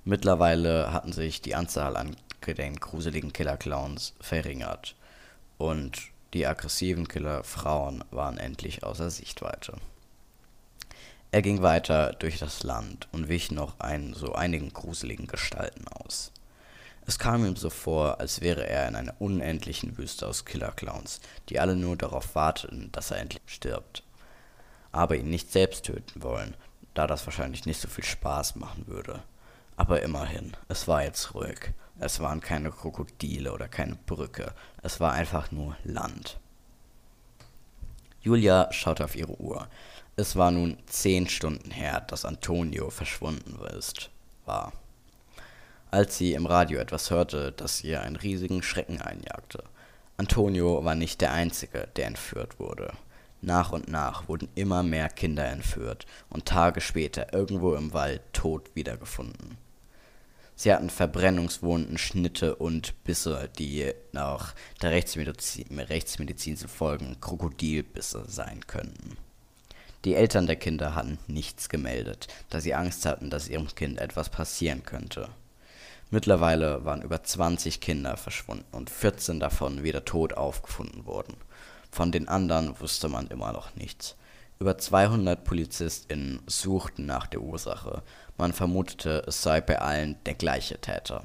Mittlerweile 0.05 0.93
hatten 0.93 1.13
sich 1.13 1.43
die 1.43 1.55
Anzahl 1.55 1.97
an 1.97 2.17
den 2.47 2.77
gruseligen 2.77 3.33
Killer-Clowns 3.33 4.15
verringert 4.21 4.95
und 5.59 5.99
die 6.33 6.47
aggressiven 6.47 7.09
Killer-Frauen 7.09 8.05
waren 8.11 8.39
endlich 8.39 8.85
außer 8.85 9.11
Sichtweite. 9.11 9.75
Er 11.33 11.43
ging 11.43 11.61
weiter 11.61 12.13
durch 12.13 12.39
das 12.39 12.63
Land 12.63 13.09
und 13.13 13.29
wich 13.29 13.51
noch 13.51 13.81
ein, 13.81 14.15
so 14.15 14.33
einigen 14.33 14.73
gruseligen 14.73 15.27
Gestalten 15.27 15.89
aus. 15.89 16.33
Es 17.09 17.21
kam 17.21 17.47
ihm 17.47 17.55
so 17.55 17.71
vor, 17.71 18.19
als 18.19 18.41
wäre 18.41 18.67
er 18.69 18.89
in 18.89 18.97
einer 18.97 19.15
unendlichen 19.21 19.97
Wüste 19.97 20.27
aus 20.27 20.45
Killer-Clowns, 20.45 21.21
die 21.49 21.61
alle 21.61 21.77
nur 21.77 21.97
darauf 21.97 22.35
warteten, 22.35 22.91
dass 22.91 23.13
er 23.13 23.19
endlich 23.19 23.43
stirbt. 23.47 24.03
Aber 24.91 25.15
ihn 25.15 25.31
nicht 25.31 25.53
selbst 25.53 25.85
töten 25.85 26.25
wollen, 26.25 26.55
da 26.95 27.07
das 27.07 27.25
wahrscheinlich 27.25 27.65
nicht 27.65 27.81
so 27.81 27.87
viel 27.87 28.03
Spaß 28.03 28.57
machen 28.57 28.89
würde. 28.89 29.23
Aber 29.77 30.03
immerhin, 30.03 30.57
es 30.69 30.89
war 30.89 31.05
jetzt 31.05 31.35
ruhig. 31.35 31.73
Es 32.01 32.19
waren 32.19 32.41
keine 32.41 32.73
Krokodile 32.73 33.53
oder 33.53 33.69
keine 33.69 33.95
Brücke, 33.95 34.53
es 34.83 35.01
war 35.01 35.13
einfach 35.13 35.51
nur 35.53 35.77
Land. 35.85 36.39
Julia 38.21 38.71
schaute 38.73 39.05
auf 39.05 39.15
ihre 39.15 39.41
Uhr. 39.41 39.69
Es 40.17 40.35
war 40.35 40.51
nun 40.51 40.77
zehn 40.87 41.29
Stunden 41.29 41.71
her, 41.71 42.01
dass 42.01 42.25
Antonio 42.25 42.91
verschwunden 42.91 43.59
ist, 43.79 44.11
war 44.45 44.73
als 45.91 46.19
sie 46.19 46.33
im 46.33 46.47
Radio 46.47 46.79
etwas 46.79 47.11
hörte, 47.11 47.53
das 47.53 47.83
ihr 47.85 48.03
einen 48.03 48.17
riesigen 48.17 48.63
Schrecken 48.63 49.01
einjagte. 49.01 49.65
Antonio 50.17 50.85
war 50.85 50.95
nicht 50.95 51.21
der 51.21 51.33
Einzige, 51.33 51.89
der 51.97 52.07
entführt 52.07 52.59
wurde. 52.59 52.93
Nach 53.43 53.73
und 53.73 53.89
nach 53.89 54.29
wurden 54.29 54.49
immer 54.55 54.83
mehr 54.83 55.09
Kinder 55.09 55.47
entführt 55.47 56.07
und 56.31 56.47
Tage 56.47 56.81
später 56.81 57.33
irgendwo 57.33 57.75
im 57.75 57.93
Wald 57.93 58.23
tot 58.33 58.71
wiedergefunden. 58.75 59.59
Sie 60.59 60.73
hatten 60.73 60.89
Verbrennungswunden, 60.89 61.99
Schnitte 61.99 62.57
und 62.57 63.05
Bisse, 63.05 63.51
die 63.59 63.93
nach 64.13 64.55
der 64.81 64.91
Rechtsmedizin, 64.91 65.79
Rechtsmedizin 65.79 66.57
zu 66.57 66.67
folgen 66.67 67.21
Krokodilbisse 67.21 68.25
sein 68.27 68.67
könnten. 68.67 69.19
Die 70.07 70.15
Eltern 70.15 70.47
der 70.47 70.57
Kinder 70.57 70.95
hatten 70.95 71.19
nichts 71.27 71.69
gemeldet, 71.69 72.29
da 72.49 72.61
sie 72.61 72.75
Angst 72.75 73.05
hatten, 73.05 73.29
dass 73.29 73.49
ihrem 73.49 73.67
Kind 73.75 73.99
etwas 73.99 74.31
passieren 74.31 74.83
könnte. 74.83 75.29
Mittlerweile 76.11 76.85
waren 76.85 77.03
über 77.03 77.23
20 77.23 77.81
Kinder 77.81 78.17
verschwunden 78.17 78.67
und 78.73 78.91
14 78.91 79.41
davon 79.41 79.83
wieder 79.83 80.05
tot 80.05 80.35
aufgefunden 80.35 81.05
worden. 81.05 81.37
Von 81.91 82.13
den 82.13 82.29
anderen 82.29 82.79
wusste 82.81 83.09
man 83.09 83.27
immer 83.29 83.53
noch 83.53 83.75
nichts. 83.75 84.17
Über 84.59 84.79
200 84.79 85.45
PolizistInnen 85.45 86.41
suchten 86.47 87.07
nach 87.07 87.27
der 87.27 87.43
Ursache. 87.43 88.03
Man 88.39 88.53
vermutete, 88.53 89.25
es 89.27 89.43
sei 89.43 89.61
bei 89.61 89.81
allen 89.81 90.17
der 90.25 90.35
gleiche 90.35 90.81
Täter. 90.81 91.25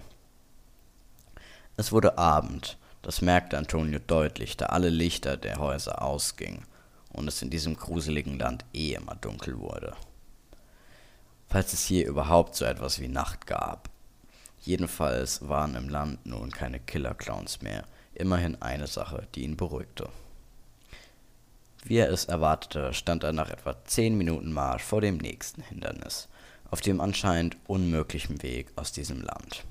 Es 1.78 1.92
wurde 1.92 2.18
Abend. 2.18 2.78
Das 3.04 3.22
merkte 3.22 3.58
Antonio 3.58 4.00
deutlich, 4.00 4.58
da 4.58 4.68
alle 4.68 4.90
Lichter 4.90 5.38
der 5.38 5.58
Häuser 5.58 6.02
ausgingen 6.02 6.66
und 7.14 7.28
es 7.28 7.42
in 7.42 7.50
diesem 7.50 7.76
gruseligen 7.76 8.38
Land 8.38 8.66
eh 8.74 8.94
immer 8.94 9.16
dunkel 9.16 9.60
wurde. 9.60 9.94
Falls 11.48 11.74
es 11.74 11.84
hier 11.84 12.08
überhaupt 12.08 12.56
so 12.56 12.66
etwas 12.66 13.00
wie 13.00 13.08
Nacht 13.08 13.46
gab. 13.48 13.91
Jedenfalls 14.62 15.48
waren 15.48 15.76
im 15.76 15.90
Land 15.90 16.26
nun 16.26 16.52
keine 16.52 16.80
Killer-Clowns 16.80 17.62
mehr, 17.62 17.84
immerhin 18.14 18.62
eine 18.62 18.88
Sache, 18.88 19.28
die 19.34 19.44
ihn 19.44 19.58
beruhigte. 19.58 20.10
Wie 21.84 21.98
er 21.98 22.12
es 22.12 22.26
erwartete, 22.26 22.94
stand 22.94 23.24
er 23.24 23.34
nach 23.34 23.50
etwa 23.50 23.76
zehn 23.86 24.16
Minuten 24.18 24.54
Marsch 24.54 24.84
vor 24.84 25.02
dem 25.02 25.18
nächsten 25.18 25.64
Hindernis, 25.64 26.30
auf 26.70 26.82
dem 26.82 27.02
anscheinend 27.02 27.58
unmöglichen 27.66 28.44
Weg 28.44 28.72
aus 28.76 28.92
diesem 28.92 29.22
Land. 29.22 29.66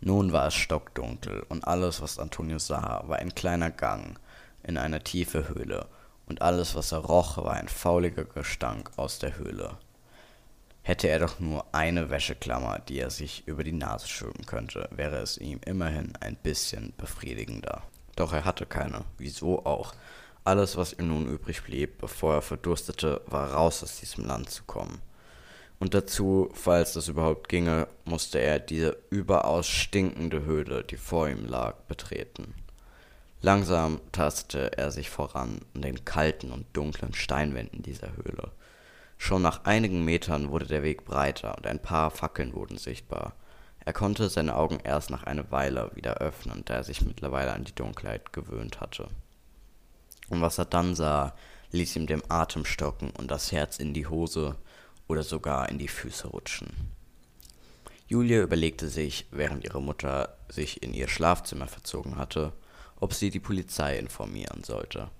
Nun 0.00 0.32
war 0.32 0.48
es 0.48 0.54
stockdunkel 0.54 1.44
und 1.48 1.66
alles, 1.66 2.00
was 2.02 2.18
Antonio 2.18 2.58
sah, 2.58 3.04
war 3.06 3.18
ein 3.18 3.34
kleiner 3.34 3.70
Gang 3.70 4.18
in 4.64 4.78
eine 4.78 5.02
tiefe 5.02 5.48
Höhle, 5.48 5.86
und 6.26 6.42
alles, 6.42 6.74
was 6.74 6.92
er 6.92 6.98
roch, 6.98 7.38
war 7.38 7.54
ein 7.54 7.68
fauliger 7.68 8.24
Gestank 8.24 8.90
aus 8.96 9.18
der 9.18 9.38
Höhle. 9.38 9.78
Hätte 10.88 11.08
er 11.08 11.18
doch 11.18 11.38
nur 11.38 11.66
eine 11.72 12.08
Wäscheklammer, 12.08 12.78
die 12.78 12.98
er 12.98 13.10
sich 13.10 13.46
über 13.46 13.62
die 13.62 13.72
Nase 13.72 14.08
schieben 14.08 14.46
könnte, 14.46 14.88
wäre 14.90 15.16
es 15.16 15.36
ihm 15.36 15.60
immerhin 15.66 16.14
ein 16.20 16.34
bisschen 16.34 16.94
befriedigender. 16.96 17.82
Doch 18.16 18.32
er 18.32 18.46
hatte 18.46 18.64
keine. 18.64 19.04
Wieso 19.18 19.66
auch? 19.66 19.92
Alles, 20.44 20.78
was 20.78 20.94
ihm 20.94 21.08
nun 21.08 21.26
übrig 21.28 21.62
blieb, 21.62 21.98
bevor 21.98 22.36
er 22.36 22.40
verdurstete, 22.40 23.20
war 23.26 23.52
raus 23.52 23.82
aus 23.82 24.00
diesem 24.00 24.24
Land 24.24 24.48
zu 24.48 24.62
kommen. 24.64 25.02
Und 25.78 25.92
dazu, 25.92 26.48
falls 26.54 26.94
das 26.94 27.08
überhaupt 27.08 27.50
ginge, 27.50 27.86
musste 28.06 28.38
er 28.38 28.58
diese 28.58 28.96
überaus 29.10 29.68
stinkende 29.68 30.46
Höhle, 30.46 30.84
die 30.84 30.96
vor 30.96 31.28
ihm 31.28 31.44
lag, 31.44 31.74
betreten. 31.86 32.54
Langsam 33.42 34.00
tastete 34.10 34.78
er 34.78 34.90
sich 34.90 35.10
voran 35.10 35.60
an 35.74 35.82
den 35.82 36.06
kalten 36.06 36.50
und 36.50 36.64
dunklen 36.72 37.12
Steinwänden 37.12 37.82
dieser 37.82 38.16
Höhle. 38.16 38.52
Schon 39.18 39.42
nach 39.42 39.64
einigen 39.64 40.04
Metern 40.04 40.50
wurde 40.50 40.66
der 40.66 40.82
Weg 40.82 41.04
breiter 41.04 41.56
und 41.58 41.66
ein 41.66 41.82
paar 41.82 42.10
Fackeln 42.10 42.54
wurden 42.54 42.78
sichtbar. 42.78 43.34
Er 43.84 43.92
konnte 43.92 44.28
seine 44.28 44.54
Augen 44.54 44.78
erst 44.84 45.10
nach 45.10 45.24
einer 45.24 45.50
Weile 45.50 45.90
wieder 45.94 46.18
öffnen, 46.18 46.62
da 46.64 46.74
er 46.74 46.84
sich 46.84 47.02
mittlerweile 47.02 47.52
an 47.52 47.64
die 47.64 47.74
Dunkelheit 47.74 48.32
gewöhnt 48.32 48.80
hatte. 48.80 49.08
Und 50.30 50.40
was 50.40 50.58
er 50.58 50.66
dann 50.66 50.94
sah, 50.94 51.34
ließ 51.72 51.96
ihm 51.96 52.06
den 52.06 52.22
Atem 52.30 52.64
stocken 52.64 53.10
und 53.10 53.30
das 53.30 53.52
Herz 53.52 53.78
in 53.78 53.92
die 53.92 54.06
Hose 54.06 54.56
oder 55.08 55.22
sogar 55.22 55.68
in 55.68 55.78
die 55.78 55.88
Füße 55.88 56.28
rutschen. 56.28 56.68
Julia 58.06 58.40
überlegte 58.40 58.88
sich, 58.88 59.26
während 59.30 59.64
ihre 59.64 59.82
Mutter 59.82 60.38
sich 60.48 60.82
in 60.82 60.94
ihr 60.94 61.08
Schlafzimmer 61.08 61.66
verzogen 61.66 62.16
hatte, 62.16 62.52
ob 62.96 63.12
sie 63.12 63.30
die 63.30 63.40
Polizei 63.40 63.98
informieren 63.98 64.64
sollte. 64.64 65.10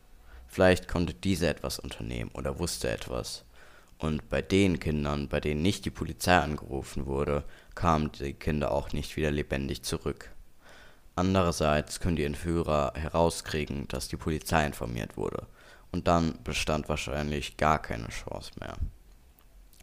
Vielleicht 0.47 0.89
konnte 0.89 1.13
diese 1.13 1.49
etwas 1.49 1.79
unternehmen 1.79 2.31
oder 2.33 2.59
wusste 2.59 2.91
etwas. 2.91 3.45
Und 3.99 4.29
bei 4.29 4.43
den 4.43 4.79
Kindern, 4.79 5.29
bei 5.29 5.41
denen 5.41 5.63
nicht 5.63 5.85
die 5.85 5.91
Polizei 5.91 6.39
angerufen 6.39 7.07
wurde, 7.07 7.45
kamen 7.75 8.13
die 8.13 8.33
Kinder 8.33 8.71
auch 8.71 8.93
nicht 8.93 9.17
wieder 9.17 9.31
lebendig 9.31 9.83
zurück. 9.83 10.31
Andererseits 11.17 11.99
können 11.99 12.15
die 12.15 12.25
Entführer 12.25 12.93
herauskriegen, 12.95 13.89
dass 13.89 14.07
die 14.07 14.17
Polizei 14.17 14.65
informiert 14.65 15.17
wurde, 15.17 15.49
und 15.91 16.07
dann 16.07 16.39
bestand 16.45 16.89
wahrscheinlich 16.89 17.57
gar 17.57 17.83
keine 17.83 18.09
Chance 18.09 18.53
mehr. 18.61 18.75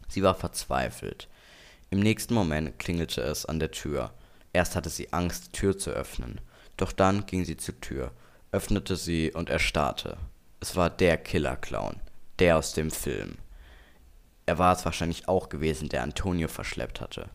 Sie 0.08 0.22
war 0.22 0.34
verzweifelt. 0.34 1.28
Im 1.90 2.00
nächsten 2.00 2.32
Moment 2.32 2.78
klingelte 2.78 3.20
es 3.20 3.44
an 3.44 3.58
der 3.58 3.70
Tür. 3.70 4.14
Erst 4.54 4.76
hatte 4.76 4.88
sie 4.88 5.12
Angst, 5.12 5.48
die 5.48 5.58
Tür 5.58 5.76
zu 5.76 5.90
öffnen, 5.90 6.40
doch 6.78 6.92
dann 6.92 7.26
ging 7.26 7.44
sie 7.44 7.58
zur 7.58 7.78
Tür, 7.82 8.12
öffnete 8.50 8.96
sie 8.96 9.30
und 9.32 9.50
erstarrte. 9.50 10.16
Es 10.60 10.74
war 10.74 10.88
der 10.88 11.18
Killer-Clown, 11.18 12.00
der 12.38 12.56
aus 12.56 12.72
dem 12.72 12.90
Film. 12.90 13.36
Er 14.46 14.58
war 14.58 14.74
es 14.74 14.84
wahrscheinlich 14.84 15.28
auch 15.28 15.48
gewesen, 15.48 15.88
der 15.88 16.02
Antonio 16.02 16.48
verschleppt 16.48 17.00
hatte. 17.00 17.28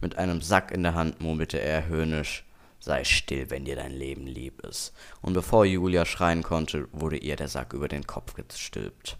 Mit 0.00 0.16
einem 0.16 0.40
Sack 0.40 0.70
in 0.70 0.82
der 0.82 0.94
Hand 0.94 1.20
murmelte 1.20 1.60
er 1.60 1.86
höhnisch, 1.86 2.44
Sei 2.82 3.04
still, 3.04 3.50
wenn 3.50 3.66
dir 3.66 3.76
dein 3.76 3.92
Leben 3.92 4.26
lieb 4.26 4.64
ist. 4.64 4.94
Und 5.20 5.34
bevor 5.34 5.66
Julia 5.66 6.06
schreien 6.06 6.42
konnte, 6.42 6.88
wurde 6.92 7.18
ihr 7.18 7.36
der 7.36 7.48
Sack 7.48 7.74
über 7.74 7.88
den 7.88 8.06
Kopf 8.06 8.32
gestülpt 8.34 9.18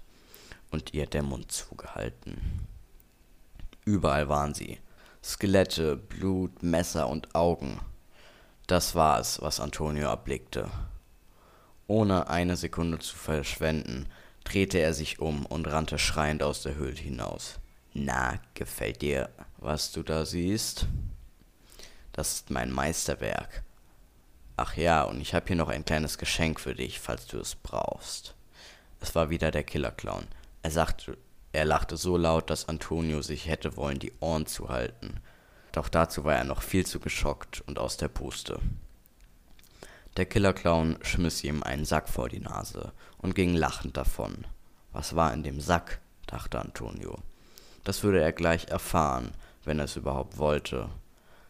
und 0.71 0.95
ihr 0.95 1.07
der 1.07 1.23
Mund 1.23 1.53
zugehalten. 1.53 2.67
Überall 3.85 4.31
waren 4.31 4.55
sie. 4.55 4.79
Skelette, 5.23 5.97
Blut, 5.97 6.62
Messer 6.62 7.07
und 7.09 7.35
Augen. 7.35 7.81
Das 8.67 8.95
war 8.95 9.21
es, 9.21 9.43
was 9.43 9.61
Antonio 9.61 10.09
erblickte. 10.09 10.71
Ohne 11.87 12.31
eine 12.31 12.57
Sekunde 12.57 12.99
zu 13.00 13.15
verschwenden, 13.15 14.09
drehte 14.44 14.78
er 14.78 14.94
sich 14.94 15.18
um 15.18 15.47
und 15.47 15.66
rannte 15.66 15.99
schreiend 15.99 16.42
aus 16.42 16.62
der 16.62 16.75
Höhle 16.75 16.97
hinaus. 16.97 17.59
Na, 17.92 18.38
gefällt 18.54 19.02
dir, 19.02 19.30
was 19.59 19.92
du 19.92 20.02
da 20.02 20.25
siehst? 20.25 20.87
Das 22.12 22.32
ist 22.32 22.50
mein 22.50 22.70
Meisterwerk. 22.70 23.62
Ach 24.56 24.76
ja, 24.76 25.02
und 25.04 25.20
ich 25.20 25.35
habe 25.35 25.47
hier 25.47 25.56
noch 25.56 25.68
ein 25.68 25.85
kleines 25.85 26.18
Geschenk 26.18 26.61
für 26.61 26.75
dich, 26.75 27.00
falls 27.00 27.26
du 27.26 27.38
es 27.38 27.54
brauchst. 27.54 28.35
Es 29.00 29.14
war 29.14 29.30
wieder 29.30 29.50
der 29.50 29.64
Killerclown. 29.64 30.26
Er 30.62 30.70
sagte, 30.70 31.16
er 31.52 31.64
lachte 31.64 31.97
so 31.97 32.16
laut, 32.16 32.50
dass 32.50 32.68
Antonio 32.68 33.23
sich 33.23 33.47
hätte 33.47 33.76
wollen, 33.76 33.99
die 33.99 34.12
Ohren 34.20 34.47
zu 34.47 34.68
halten. 34.68 35.20
Doch 35.73 35.88
dazu 35.88 36.25
war 36.25 36.37
er 36.37 36.44
noch 36.44 36.62
viel 36.62 36.87
zu 36.87 37.00
geschockt 37.00 37.62
und 37.62 37.78
aus 37.78 37.97
der 37.97 38.09
Puste. 38.09 38.61
Der 40.17 40.26
Killerclown 40.26 40.99
schmiss 41.02 41.45
ihm 41.45 41.62
einen 41.62 41.85
Sack 41.85 42.09
vor 42.09 42.29
die 42.29 42.40
Nase 42.40 42.93
und 43.19 43.35
ging 43.35 43.55
lachend 43.55 43.97
davon. 43.97 44.47
Was 44.93 45.14
war 45.14 45.33
in 45.33 45.43
dem 45.43 45.61
Sack? 45.61 46.00
dachte 46.26 46.59
Antonio. 46.59 47.19
Das 47.85 48.02
würde 48.02 48.21
er 48.21 48.33
gleich 48.33 48.69
erfahren, 48.69 49.33
wenn 49.64 49.79
er 49.79 49.85
es 49.85 49.97
überhaupt 49.97 50.38
wollte. 50.38 50.88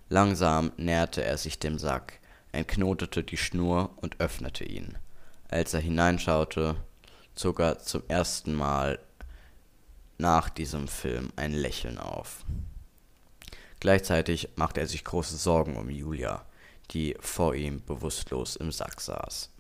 Langsam 0.09 0.73
näherte 0.77 1.25
er 1.25 1.39
sich 1.39 1.59
dem 1.59 1.79
Sack, 1.79 2.19
entknotete 2.53 3.23
die 3.23 3.37
Schnur 3.37 3.91
und 3.97 4.21
öffnete 4.21 4.65
ihn. 4.65 4.99
Als 5.49 5.75
er 5.75 5.81
hineinschaute, 5.81 6.77
zog 7.35 7.61
er 7.61 7.79
zum 7.79 8.03
ersten 8.09 8.55
Mal 8.55 8.99
nach 10.19 10.49
diesem 10.49 10.89
Film 10.89 11.33
ein 11.37 11.53
Lächeln 11.53 11.99
auf. 11.99 12.45
Gleichzeitig 13.81 14.51
machte 14.57 14.81
er 14.81 14.87
sich 14.87 15.05
große 15.05 15.37
Sorgen 15.37 15.77
um 15.77 15.89
Julia, 15.89 16.45
die 16.91 17.17
vor 17.21 17.55
ihm 17.55 17.85
bewusstlos 17.85 18.57
im 18.57 18.73
Sack 18.73 19.01
saß. 19.01 19.51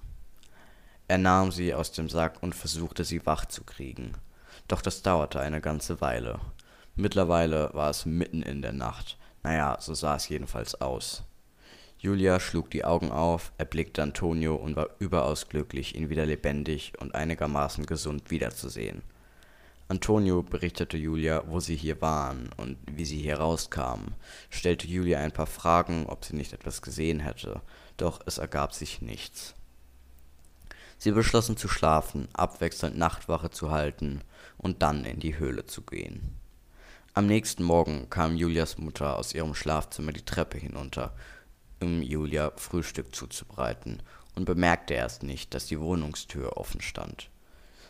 Er 1.09 1.19
nahm 1.19 1.51
sie 1.51 1.75
aus 1.75 1.93
dem 1.93 2.09
Sack 2.09 2.43
und 2.43 2.55
versuchte 2.55 3.05
sie 3.05 3.25
wach 3.27 3.45
zu 3.47 3.65
kriegen. 3.65 4.13
Doch 4.69 4.83
das 4.83 5.03
dauerte 5.03 5.41
eine 5.41 5.61
ganze 5.61 6.01
Weile. 6.01 6.39
Mittlerweile 6.95 7.71
war 7.73 7.91
es 7.91 8.07
mitten 8.07 8.43
in 8.43 8.63
der 8.63 8.73
Nacht. 8.73 9.19
Naja, 9.43 9.77
so 9.81 9.95
sah 9.95 10.17
es 10.17 10.29
jedenfalls 10.29 10.81
aus. 10.81 11.25
Julia 11.99 12.41
schlug 12.41 12.71
die 12.71 12.85
Augen 12.85 13.11
auf, 13.11 13.53
erblickte 13.59 14.03
Antonio 14.03 14.55
und 14.55 14.77
war 14.77 14.89
überaus 15.01 15.49
glücklich, 15.49 15.95
ihn 15.95 16.09
wieder 16.09 16.25
lebendig 16.25 16.93
und 16.99 17.15
einigermaßen 17.15 17.87
gesund 17.87 18.31
wiederzusehen. 18.31 19.03
Antonio 19.91 20.45
berichtete 20.45 20.97
Julia, 20.97 21.43
wo 21.49 21.59
sie 21.59 21.75
hier 21.75 22.01
waren 22.01 22.51
und 22.57 22.79
wie 22.87 23.05
sie 23.05 23.21
hier 23.21 23.39
rauskamen, 23.39 24.15
stellte 24.49 24.87
Julia 24.87 25.19
ein 25.19 25.33
paar 25.33 25.49
Fragen, 25.49 26.07
ob 26.07 26.25
sie 26.25 26.37
nicht 26.37 26.53
etwas 26.53 26.81
gesehen 26.81 27.19
hätte, 27.19 27.61
doch 27.97 28.21
es 28.25 28.39
ergab 28.39 28.73
sich 28.73 29.03
nichts. 29.03 29.57
Sie 30.97 31.11
beschlossen 31.11 31.57
zu 31.57 31.67
schlafen, 31.67 32.29
abwechselnd 32.35 32.97
Nachtwache 32.97 33.51
zu 33.51 33.73
halten 33.73 34.21
und 34.59 34.81
dann 34.81 35.05
in 35.05 35.19
die 35.19 35.41
Höhle 35.41 35.67
zu 35.67 35.83
gehen. 35.83 36.37
Am 37.15 37.27
nächsten 37.27 37.65
Morgen 37.65 38.09
kam 38.11 38.37
Julias 38.37 38.79
Mutter 38.79 39.19
aus 39.19 39.35
ihrem 39.35 39.57
Schlafzimmer 39.57 40.13
die 40.13 40.25
Treppe 40.25 40.59
hinunter, 40.59 41.17
um 41.83 42.01
Julia 42.01 42.53
Frühstück 42.55 43.13
zuzubereiten, 43.13 44.05
und 44.37 44.45
bemerkte 44.45 44.95
erst 44.95 45.25
nicht, 45.25 45.53
dass 45.53 45.67
die 45.67 45.81
Wohnungstür 45.81 46.57
offen 46.59 46.81
stand. 46.81 47.29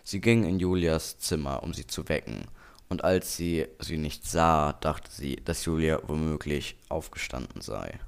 Sie 0.05 0.21
ging 0.21 0.45
in 0.45 0.59
Julias 0.59 1.19
Zimmer, 1.19 1.63
um 1.63 1.75
sie 1.75 1.87
zu 1.87 2.09
wecken, 2.09 2.47
und 2.89 3.05
als 3.05 3.37
sie 3.37 3.69
sie 3.79 3.99
nicht 3.99 4.27
sah, 4.27 4.73
dachte 4.73 5.11
sie, 5.11 5.37
dass 5.37 5.65
Julia 5.65 6.01
womöglich 6.07 6.77
aufgestanden 6.89 7.61
sei. 7.63 8.01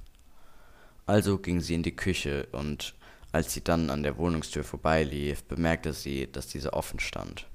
Also 1.07 1.38
ging 1.38 1.61
sie 1.61 1.74
in 1.74 1.83
die 1.83 1.96
Küche, 1.96 2.48
und 2.52 2.94
als 3.31 3.55
sie 3.55 3.62
dann 3.62 3.90
an 3.90 4.02
der 4.02 4.16
Wohnungstür 4.18 4.64
vorbeilief, 4.64 5.44
bemerkte 5.44 5.92
sie, 5.92 6.31
dass 6.31 6.48
diese 6.48 6.72
offen 6.72 7.00
stand. 7.00 7.46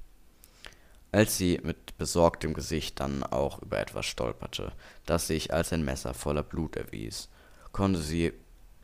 Als 1.12 1.38
sie 1.38 1.60
mit 1.62 1.96
besorgtem 1.96 2.52
Gesicht 2.52 3.00
dann 3.00 3.22
auch 3.22 3.62
über 3.62 3.78
etwas 3.78 4.06
stolperte, 4.06 4.72
das 5.06 5.26
sich 5.26 5.52
als 5.54 5.72
ein 5.72 5.84
Messer 5.84 6.12
voller 6.14 6.42
Blut 6.42 6.76
erwies, 6.76 7.28
konnte 7.72 8.00
sie 8.00 8.32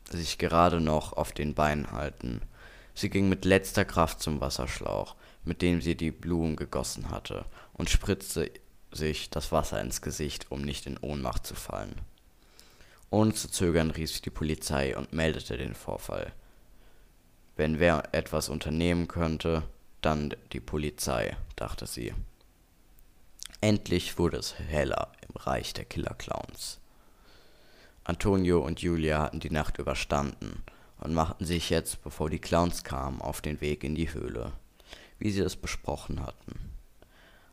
sich 0.09 0.37
gerade 0.37 0.79
noch 0.81 1.13
auf 1.13 1.31
den 1.31 1.53
Beinen 1.53 1.91
halten. 1.91 2.41
Sie 2.95 3.09
ging 3.09 3.27
mit 3.27 3.43
letzter 3.43 3.83
Kraft 3.83 4.21
zum 4.21 4.39
Wasserschlauch, 4.39 5.15
mit 5.43 5.61
dem 5.61 5.81
sie 5.81 5.95
die 5.95 6.11
Blumen 6.11 6.55
gegossen 6.55 7.11
hatte, 7.11 7.45
und 7.73 7.89
spritzte 7.89 8.49
sich 8.89 9.29
das 9.29 9.51
Wasser 9.51 9.81
ins 9.81 10.01
Gesicht, 10.01 10.49
um 10.49 10.61
nicht 10.61 10.85
in 10.85 10.97
Ohnmacht 10.97 11.45
zu 11.45 11.55
fallen. 11.55 11.99
Ohne 13.09 13.33
zu 13.33 13.49
zögern 13.49 13.91
rief 13.91 14.11
sie 14.11 14.21
die 14.21 14.29
Polizei 14.29 14.97
und 14.97 15.11
meldete 15.11 15.57
den 15.57 15.75
Vorfall. 15.75 16.31
Wenn 17.57 17.79
wer 17.79 18.13
etwas 18.13 18.47
unternehmen 18.47 19.09
könnte, 19.09 19.63
dann 20.01 20.33
die 20.53 20.61
Polizei, 20.61 21.35
dachte 21.57 21.87
sie. 21.87 22.13
Endlich 23.59 24.17
wurde 24.17 24.37
es 24.37 24.57
heller 24.57 25.11
im 25.27 25.35
Reich 25.35 25.73
der 25.73 25.85
Killerclowns. 25.85 26.79
Antonio 28.05 28.59
und 28.59 28.81
Julia 28.81 29.21
hatten 29.21 29.39
die 29.39 29.49
Nacht 29.49 29.79
überstanden 29.79 30.63
und 30.99 31.13
machten 31.13 31.45
sich 31.45 31.69
jetzt, 31.69 32.03
bevor 32.03 32.29
die 32.29 32.39
Clowns 32.39 32.83
kamen, 32.83 33.21
auf 33.21 33.41
den 33.41 33.61
Weg 33.61 33.83
in 33.83 33.95
die 33.95 34.13
Höhle 34.13 34.53
wie 35.19 35.31
sie 35.31 35.41
es 35.41 35.55
besprochen 35.55 36.21
hatten. 36.21 36.71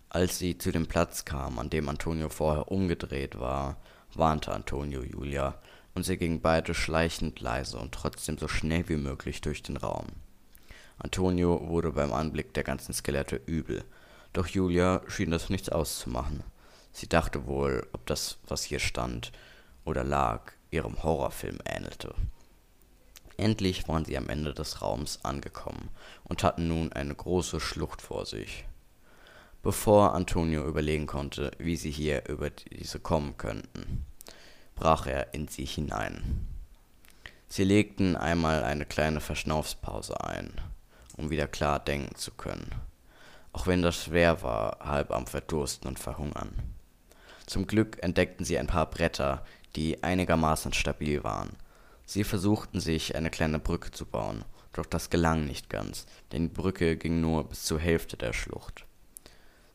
Als 0.08 0.38
sie 0.38 0.58
zu 0.58 0.72
dem 0.72 0.86
Platz 0.86 1.24
kamen, 1.24 1.58
an 1.58 1.70
dem 1.70 1.88
Antonio 1.88 2.28
vorher 2.28 2.70
umgedreht 2.70 3.38
war, 3.38 3.76
warnte 4.14 4.52
Antonio 4.52 5.02
Julia, 5.02 5.58
und 5.94 6.04
sie 6.04 6.16
gingen 6.16 6.40
beide 6.40 6.74
schleichend 6.74 7.40
leise 7.40 7.78
und 7.78 7.92
trotzdem 7.92 8.38
so 8.38 8.48
schnell 8.48 8.88
wie 8.88 8.96
möglich 8.96 9.40
durch 9.42 9.62
den 9.62 9.76
Raum. 9.76 10.06
Antonio 10.98 11.68
wurde 11.68 11.92
beim 11.92 12.12
Anblick 12.12 12.54
der 12.54 12.64
ganzen 12.64 12.94
Skelette 12.94 13.40
übel, 13.46 13.84
doch 14.32 14.46
Julia 14.46 15.02
schien 15.08 15.30
das 15.30 15.50
nichts 15.50 15.68
auszumachen. 15.68 16.42
Sie 16.92 17.08
dachte 17.08 17.46
wohl, 17.46 17.86
ob 17.92 18.06
das, 18.06 18.38
was 18.46 18.64
hier 18.64 18.78
stand 18.78 19.32
oder 19.84 20.04
lag, 20.04 20.52
ihrem 20.70 21.02
Horrorfilm 21.02 21.58
ähnelte. 21.64 22.14
Endlich 23.42 23.88
waren 23.88 24.04
sie 24.04 24.16
am 24.16 24.28
Ende 24.28 24.54
des 24.54 24.82
Raums 24.82 25.18
angekommen 25.24 25.90
und 26.22 26.44
hatten 26.44 26.68
nun 26.68 26.92
eine 26.92 27.12
große 27.12 27.58
Schlucht 27.58 28.00
vor 28.00 28.24
sich. 28.24 28.64
Bevor 29.64 30.14
Antonio 30.14 30.64
überlegen 30.64 31.08
konnte, 31.08 31.50
wie 31.58 31.74
sie 31.74 31.90
hier 31.90 32.28
über 32.28 32.50
diese 32.50 33.00
kommen 33.00 33.36
könnten, 33.38 34.06
brach 34.76 35.08
er 35.08 35.34
in 35.34 35.48
sie 35.48 35.64
hinein. 35.64 36.46
Sie 37.48 37.64
legten 37.64 38.16
einmal 38.16 38.62
eine 38.62 38.86
kleine 38.86 39.20
Verschnaufspause 39.20 40.22
ein, 40.22 40.52
um 41.16 41.30
wieder 41.30 41.48
klar 41.48 41.80
denken 41.80 42.14
zu 42.14 42.30
können, 42.30 42.70
auch 43.52 43.66
wenn 43.66 43.82
das 43.82 44.04
schwer 44.04 44.42
war, 44.42 44.78
halb 44.84 45.10
am 45.10 45.26
Verdursten 45.26 45.88
und 45.88 45.98
Verhungern. 45.98 46.52
Zum 47.46 47.66
Glück 47.66 48.00
entdeckten 48.04 48.44
sie 48.44 48.56
ein 48.56 48.68
paar 48.68 48.88
Bretter, 48.88 49.44
die 49.74 50.04
einigermaßen 50.04 50.72
stabil 50.72 51.24
waren 51.24 51.56
Sie 52.12 52.24
versuchten 52.24 52.78
sich 52.78 53.16
eine 53.16 53.30
kleine 53.30 53.58
Brücke 53.58 53.90
zu 53.90 54.04
bauen, 54.04 54.44
doch 54.74 54.84
das 54.84 55.08
gelang 55.08 55.46
nicht 55.46 55.70
ganz, 55.70 56.04
denn 56.30 56.42
die 56.42 56.54
Brücke 56.54 56.98
ging 56.98 57.22
nur 57.22 57.48
bis 57.48 57.64
zur 57.64 57.78
Hälfte 57.78 58.18
der 58.18 58.34
Schlucht. 58.34 58.84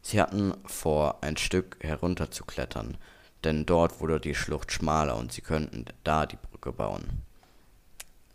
Sie 0.03 0.21
hatten 0.21 0.53
vor, 0.63 1.23
ein 1.23 1.37
Stück 1.37 1.77
herunterzuklettern, 1.81 2.99
denn 3.43 3.65
dort 3.65 4.01
wurde 4.01 4.19
die 4.19 4.35
Schlucht 4.35 4.71
schmaler 4.71 5.17
und 5.17 5.31
sie 5.31 5.41
könnten 5.41 5.85
da 6.03 6.27
die 6.27 6.35
Brücke 6.35 6.71
bauen 6.73 7.23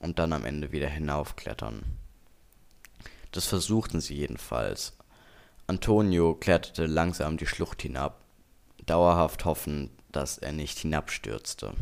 und 0.00 0.18
dann 0.18 0.32
am 0.32 0.44
Ende 0.44 0.72
wieder 0.72 0.88
hinaufklettern. 0.88 1.84
Das 3.30 3.46
versuchten 3.46 4.00
sie 4.00 4.16
jedenfalls. 4.16 4.96
Antonio 5.68 6.34
kletterte 6.34 6.86
langsam 6.86 7.36
die 7.36 7.46
Schlucht 7.46 7.82
hinab, 7.82 8.20
dauerhaft 8.84 9.44
hoffend, 9.44 9.92
dass 10.10 10.38
er 10.38 10.50
nicht 10.50 10.80
hinabstürzte. 10.80 11.74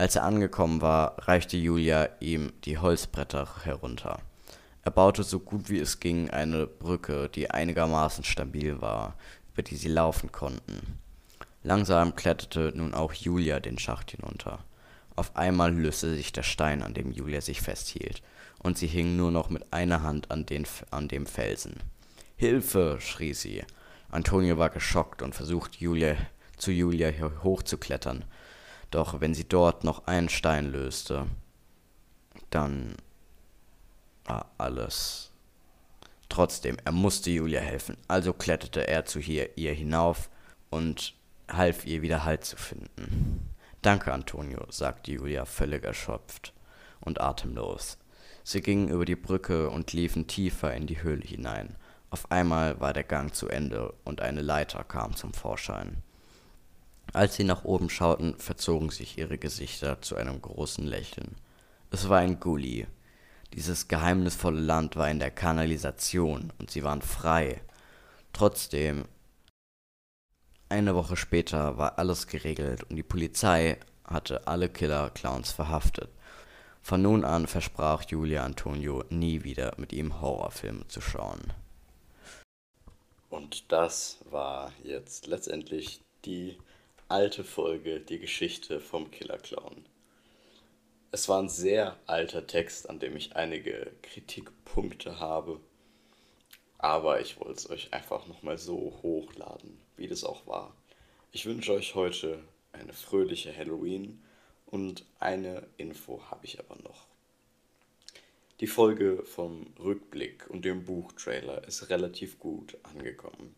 Als 0.00 0.16
er 0.16 0.24
angekommen 0.24 0.80
war, 0.80 1.28
reichte 1.28 1.58
Julia 1.58 2.08
ihm 2.20 2.54
die 2.64 2.78
Holzbretter 2.78 3.46
herunter. 3.64 4.18
Er 4.82 4.92
baute 4.92 5.22
so 5.24 5.40
gut 5.40 5.68
wie 5.68 5.78
es 5.78 6.00
ging 6.00 6.30
eine 6.30 6.66
Brücke, 6.66 7.28
die 7.28 7.50
einigermaßen 7.50 8.24
stabil 8.24 8.80
war, 8.80 9.14
über 9.52 9.62
die 9.62 9.76
sie 9.76 9.90
laufen 9.90 10.32
konnten. 10.32 10.98
Langsam 11.62 12.16
kletterte 12.16 12.72
nun 12.74 12.94
auch 12.94 13.12
Julia 13.12 13.60
den 13.60 13.78
Schacht 13.78 14.12
hinunter. 14.12 14.60
Auf 15.16 15.36
einmal 15.36 15.70
löste 15.70 16.14
sich 16.14 16.32
der 16.32 16.44
Stein, 16.44 16.82
an 16.82 16.94
dem 16.94 17.12
Julia 17.12 17.42
sich 17.42 17.60
festhielt, 17.60 18.22
und 18.58 18.78
sie 18.78 18.86
hing 18.86 19.16
nur 19.16 19.30
noch 19.30 19.50
mit 19.50 19.70
einer 19.70 20.02
Hand 20.02 20.30
an, 20.30 20.46
den, 20.46 20.66
an 20.90 21.08
dem 21.08 21.26
Felsen. 21.26 21.74
Hilfe! 22.36 22.96
schrie 23.00 23.34
sie. 23.34 23.64
Antonio 24.10 24.56
war 24.56 24.70
geschockt 24.70 25.20
und 25.20 25.34
versuchte 25.34 25.76
Julia, 25.78 26.16
zu 26.56 26.72
Julia 26.72 27.12
hochzuklettern, 27.42 28.24
Doch 28.90 29.20
wenn 29.20 29.34
sie 29.34 29.48
dort 29.48 29.84
noch 29.84 30.06
einen 30.06 30.28
Stein 30.28 30.70
löste, 30.72 31.26
dann 32.50 32.96
war 34.24 34.50
alles. 34.58 35.30
Trotzdem, 36.28 36.76
er 36.84 36.92
musste 36.92 37.30
Julia 37.30 37.60
helfen, 37.60 37.96
also 38.08 38.32
kletterte 38.32 38.86
er 38.86 39.04
zu 39.04 39.18
ihr, 39.18 39.56
ihr 39.56 39.72
hinauf 39.72 40.30
und 40.70 41.14
half 41.48 41.86
ihr 41.86 42.02
wieder 42.02 42.24
Halt 42.24 42.44
zu 42.44 42.56
finden. 42.56 43.50
Danke, 43.82 44.12
Antonio, 44.12 44.66
sagte 44.70 45.12
Julia 45.12 45.44
völlig 45.44 45.84
erschöpft 45.84 46.52
und 47.00 47.20
atemlos. 47.20 47.98
Sie 48.44 48.60
gingen 48.60 48.88
über 48.88 49.04
die 49.04 49.16
Brücke 49.16 49.70
und 49.70 49.92
liefen 49.92 50.26
tiefer 50.26 50.74
in 50.74 50.86
die 50.86 51.02
Höhle 51.02 51.24
hinein. 51.24 51.76
Auf 52.10 52.30
einmal 52.30 52.80
war 52.80 52.92
der 52.92 53.04
Gang 53.04 53.34
zu 53.34 53.48
Ende 53.48 53.94
und 54.04 54.20
eine 54.20 54.42
Leiter 54.42 54.84
kam 54.84 55.14
zum 55.16 55.32
Vorschein. 55.32 56.02
Als 57.12 57.36
sie 57.36 57.44
nach 57.44 57.64
oben 57.64 57.90
schauten, 57.90 58.38
verzogen 58.38 58.90
sich 58.90 59.18
ihre 59.18 59.38
Gesichter 59.38 60.00
zu 60.00 60.16
einem 60.16 60.40
großen 60.40 60.86
Lächeln. 60.86 61.34
Es 61.90 62.08
war 62.08 62.18
ein 62.18 62.38
Gully. 62.38 62.86
Dieses 63.54 63.88
geheimnisvolle 63.88 64.60
Land 64.60 64.94
war 64.94 65.10
in 65.10 65.18
der 65.18 65.32
Kanalisation 65.32 66.52
und 66.58 66.70
sie 66.70 66.84
waren 66.84 67.02
frei. 67.02 67.60
Trotzdem, 68.32 69.06
eine 70.68 70.94
Woche 70.94 71.16
später 71.16 71.78
war 71.78 71.98
alles 71.98 72.28
geregelt 72.28 72.84
und 72.84 72.94
die 72.94 73.02
Polizei 73.02 73.78
hatte 74.04 74.46
alle 74.46 74.68
Killer-Clowns 74.68 75.50
verhaftet. 75.50 76.10
Von 76.80 77.02
nun 77.02 77.24
an 77.24 77.48
versprach 77.48 78.04
Julia 78.04 78.44
Antonio 78.44 79.04
nie 79.10 79.42
wieder 79.42 79.74
mit 79.78 79.92
ihm 79.92 80.20
Horrorfilme 80.20 80.86
zu 80.86 81.00
schauen. 81.00 81.40
Und 83.28 83.70
das 83.72 84.18
war 84.30 84.72
jetzt 84.84 85.26
letztendlich 85.26 86.00
die 86.24 86.56
alte 87.10 87.42
Folge, 87.42 88.00
die 88.00 88.20
Geschichte 88.20 88.80
vom 88.80 89.10
Killer 89.10 89.38
Clown. 89.38 89.84
Es 91.10 91.28
war 91.28 91.42
ein 91.42 91.48
sehr 91.48 91.98
alter 92.06 92.46
Text, 92.46 92.88
an 92.88 93.00
dem 93.00 93.16
ich 93.16 93.34
einige 93.34 93.90
Kritikpunkte 94.02 95.18
habe. 95.18 95.60
Aber 96.78 97.20
ich 97.20 97.40
wollte 97.40 97.54
es 97.54 97.68
euch 97.68 97.92
einfach 97.92 98.28
nochmal 98.28 98.58
so 98.58 99.00
hochladen, 99.02 99.80
wie 99.96 100.06
das 100.06 100.22
auch 100.22 100.46
war. 100.46 100.76
Ich 101.32 101.46
wünsche 101.46 101.72
euch 101.72 101.96
heute 101.96 102.38
eine 102.72 102.92
fröhliche 102.92 103.54
Halloween 103.56 104.22
und 104.66 105.04
eine 105.18 105.66
Info 105.78 106.22
habe 106.30 106.46
ich 106.46 106.60
aber 106.60 106.76
noch. 106.82 107.08
Die 108.60 108.68
Folge 108.68 109.24
vom 109.24 109.66
Rückblick 109.80 110.48
und 110.48 110.64
dem 110.64 110.84
Buchtrailer 110.84 111.66
ist 111.66 111.90
relativ 111.90 112.38
gut 112.38 112.78
angekommen. 112.84 113.56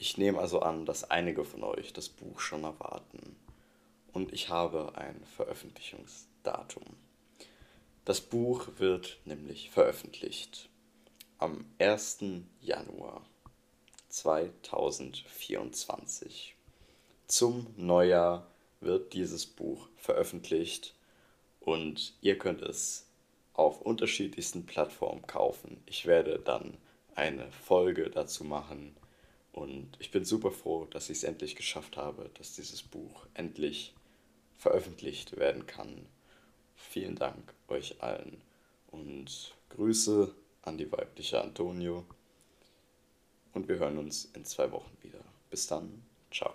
Ich 0.00 0.16
nehme 0.16 0.38
also 0.38 0.60
an, 0.60 0.86
dass 0.86 1.10
einige 1.10 1.44
von 1.44 1.64
euch 1.64 1.92
das 1.92 2.08
Buch 2.08 2.38
schon 2.38 2.62
erwarten. 2.62 3.34
Und 4.12 4.32
ich 4.32 4.48
habe 4.48 4.92
ein 4.94 5.20
Veröffentlichungsdatum. 5.36 6.84
Das 8.04 8.20
Buch 8.20 8.68
wird 8.76 9.18
nämlich 9.24 9.70
veröffentlicht 9.70 10.68
am 11.38 11.64
1. 11.80 12.18
Januar 12.60 13.26
2024. 14.08 16.54
Zum 17.26 17.66
Neujahr 17.76 18.46
wird 18.80 19.14
dieses 19.14 19.46
Buch 19.46 19.88
veröffentlicht 19.96 20.94
und 21.58 22.14
ihr 22.20 22.38
könnt 22.38 22.62
es 22.62 23.08
auf 23.52 23.80
unterschiedlichsten 23.80 24.64
Plattformen 24.64 25.26
kaufen. 25.26 25.82
Ich 25.86 26.06
werde 26.06 26.38
dann 26.38 26.76
eine 27.16 27.50
Folge 27.50 28.10
dazu 28.10 28.44
machen 28.44 28.94
und 29.58 29.96
ich 29.98 30.12
bin 30.12 30.24
super 30.24 30.52
froh, 30.52 30.86
dass 30.88 31.10
ich 31.10 31.18
es 31.18 31.24
endlich 31.24 31.56
geschafft 31.56 31.96
habe, 31.96 32.30
dass 32.34 32.54
dieses 32.54 32.80
Buch 32.80 33.26
endlich 33.34 33.92
veröffentlicht 34.56 35.36
werden 35.36 35.66
kann. 35.66 36.06
Vielen 36.76 37.16
Dank 37.16 37.52
euch 37.66 38.00
allen 38.00 38.40
und 38.92 39.56
Grüße 39.70 40.32
an 40.62 40.78
die 40.78 40.90
weibliche 40.92 41.42
Antonio. 41.42 42.04
Und 43.52 43.66
wir 43.68 43.80
hören 43.80 43.98
uns 43.98 44.26
in 44.26 44.44
zwei 44.44 44.70
Wochen 44.70 44.96
wieder. 45.02 45.18
Bis 45.50 45.66
dann, 45.66 46.04
ciao. 46.30 46.54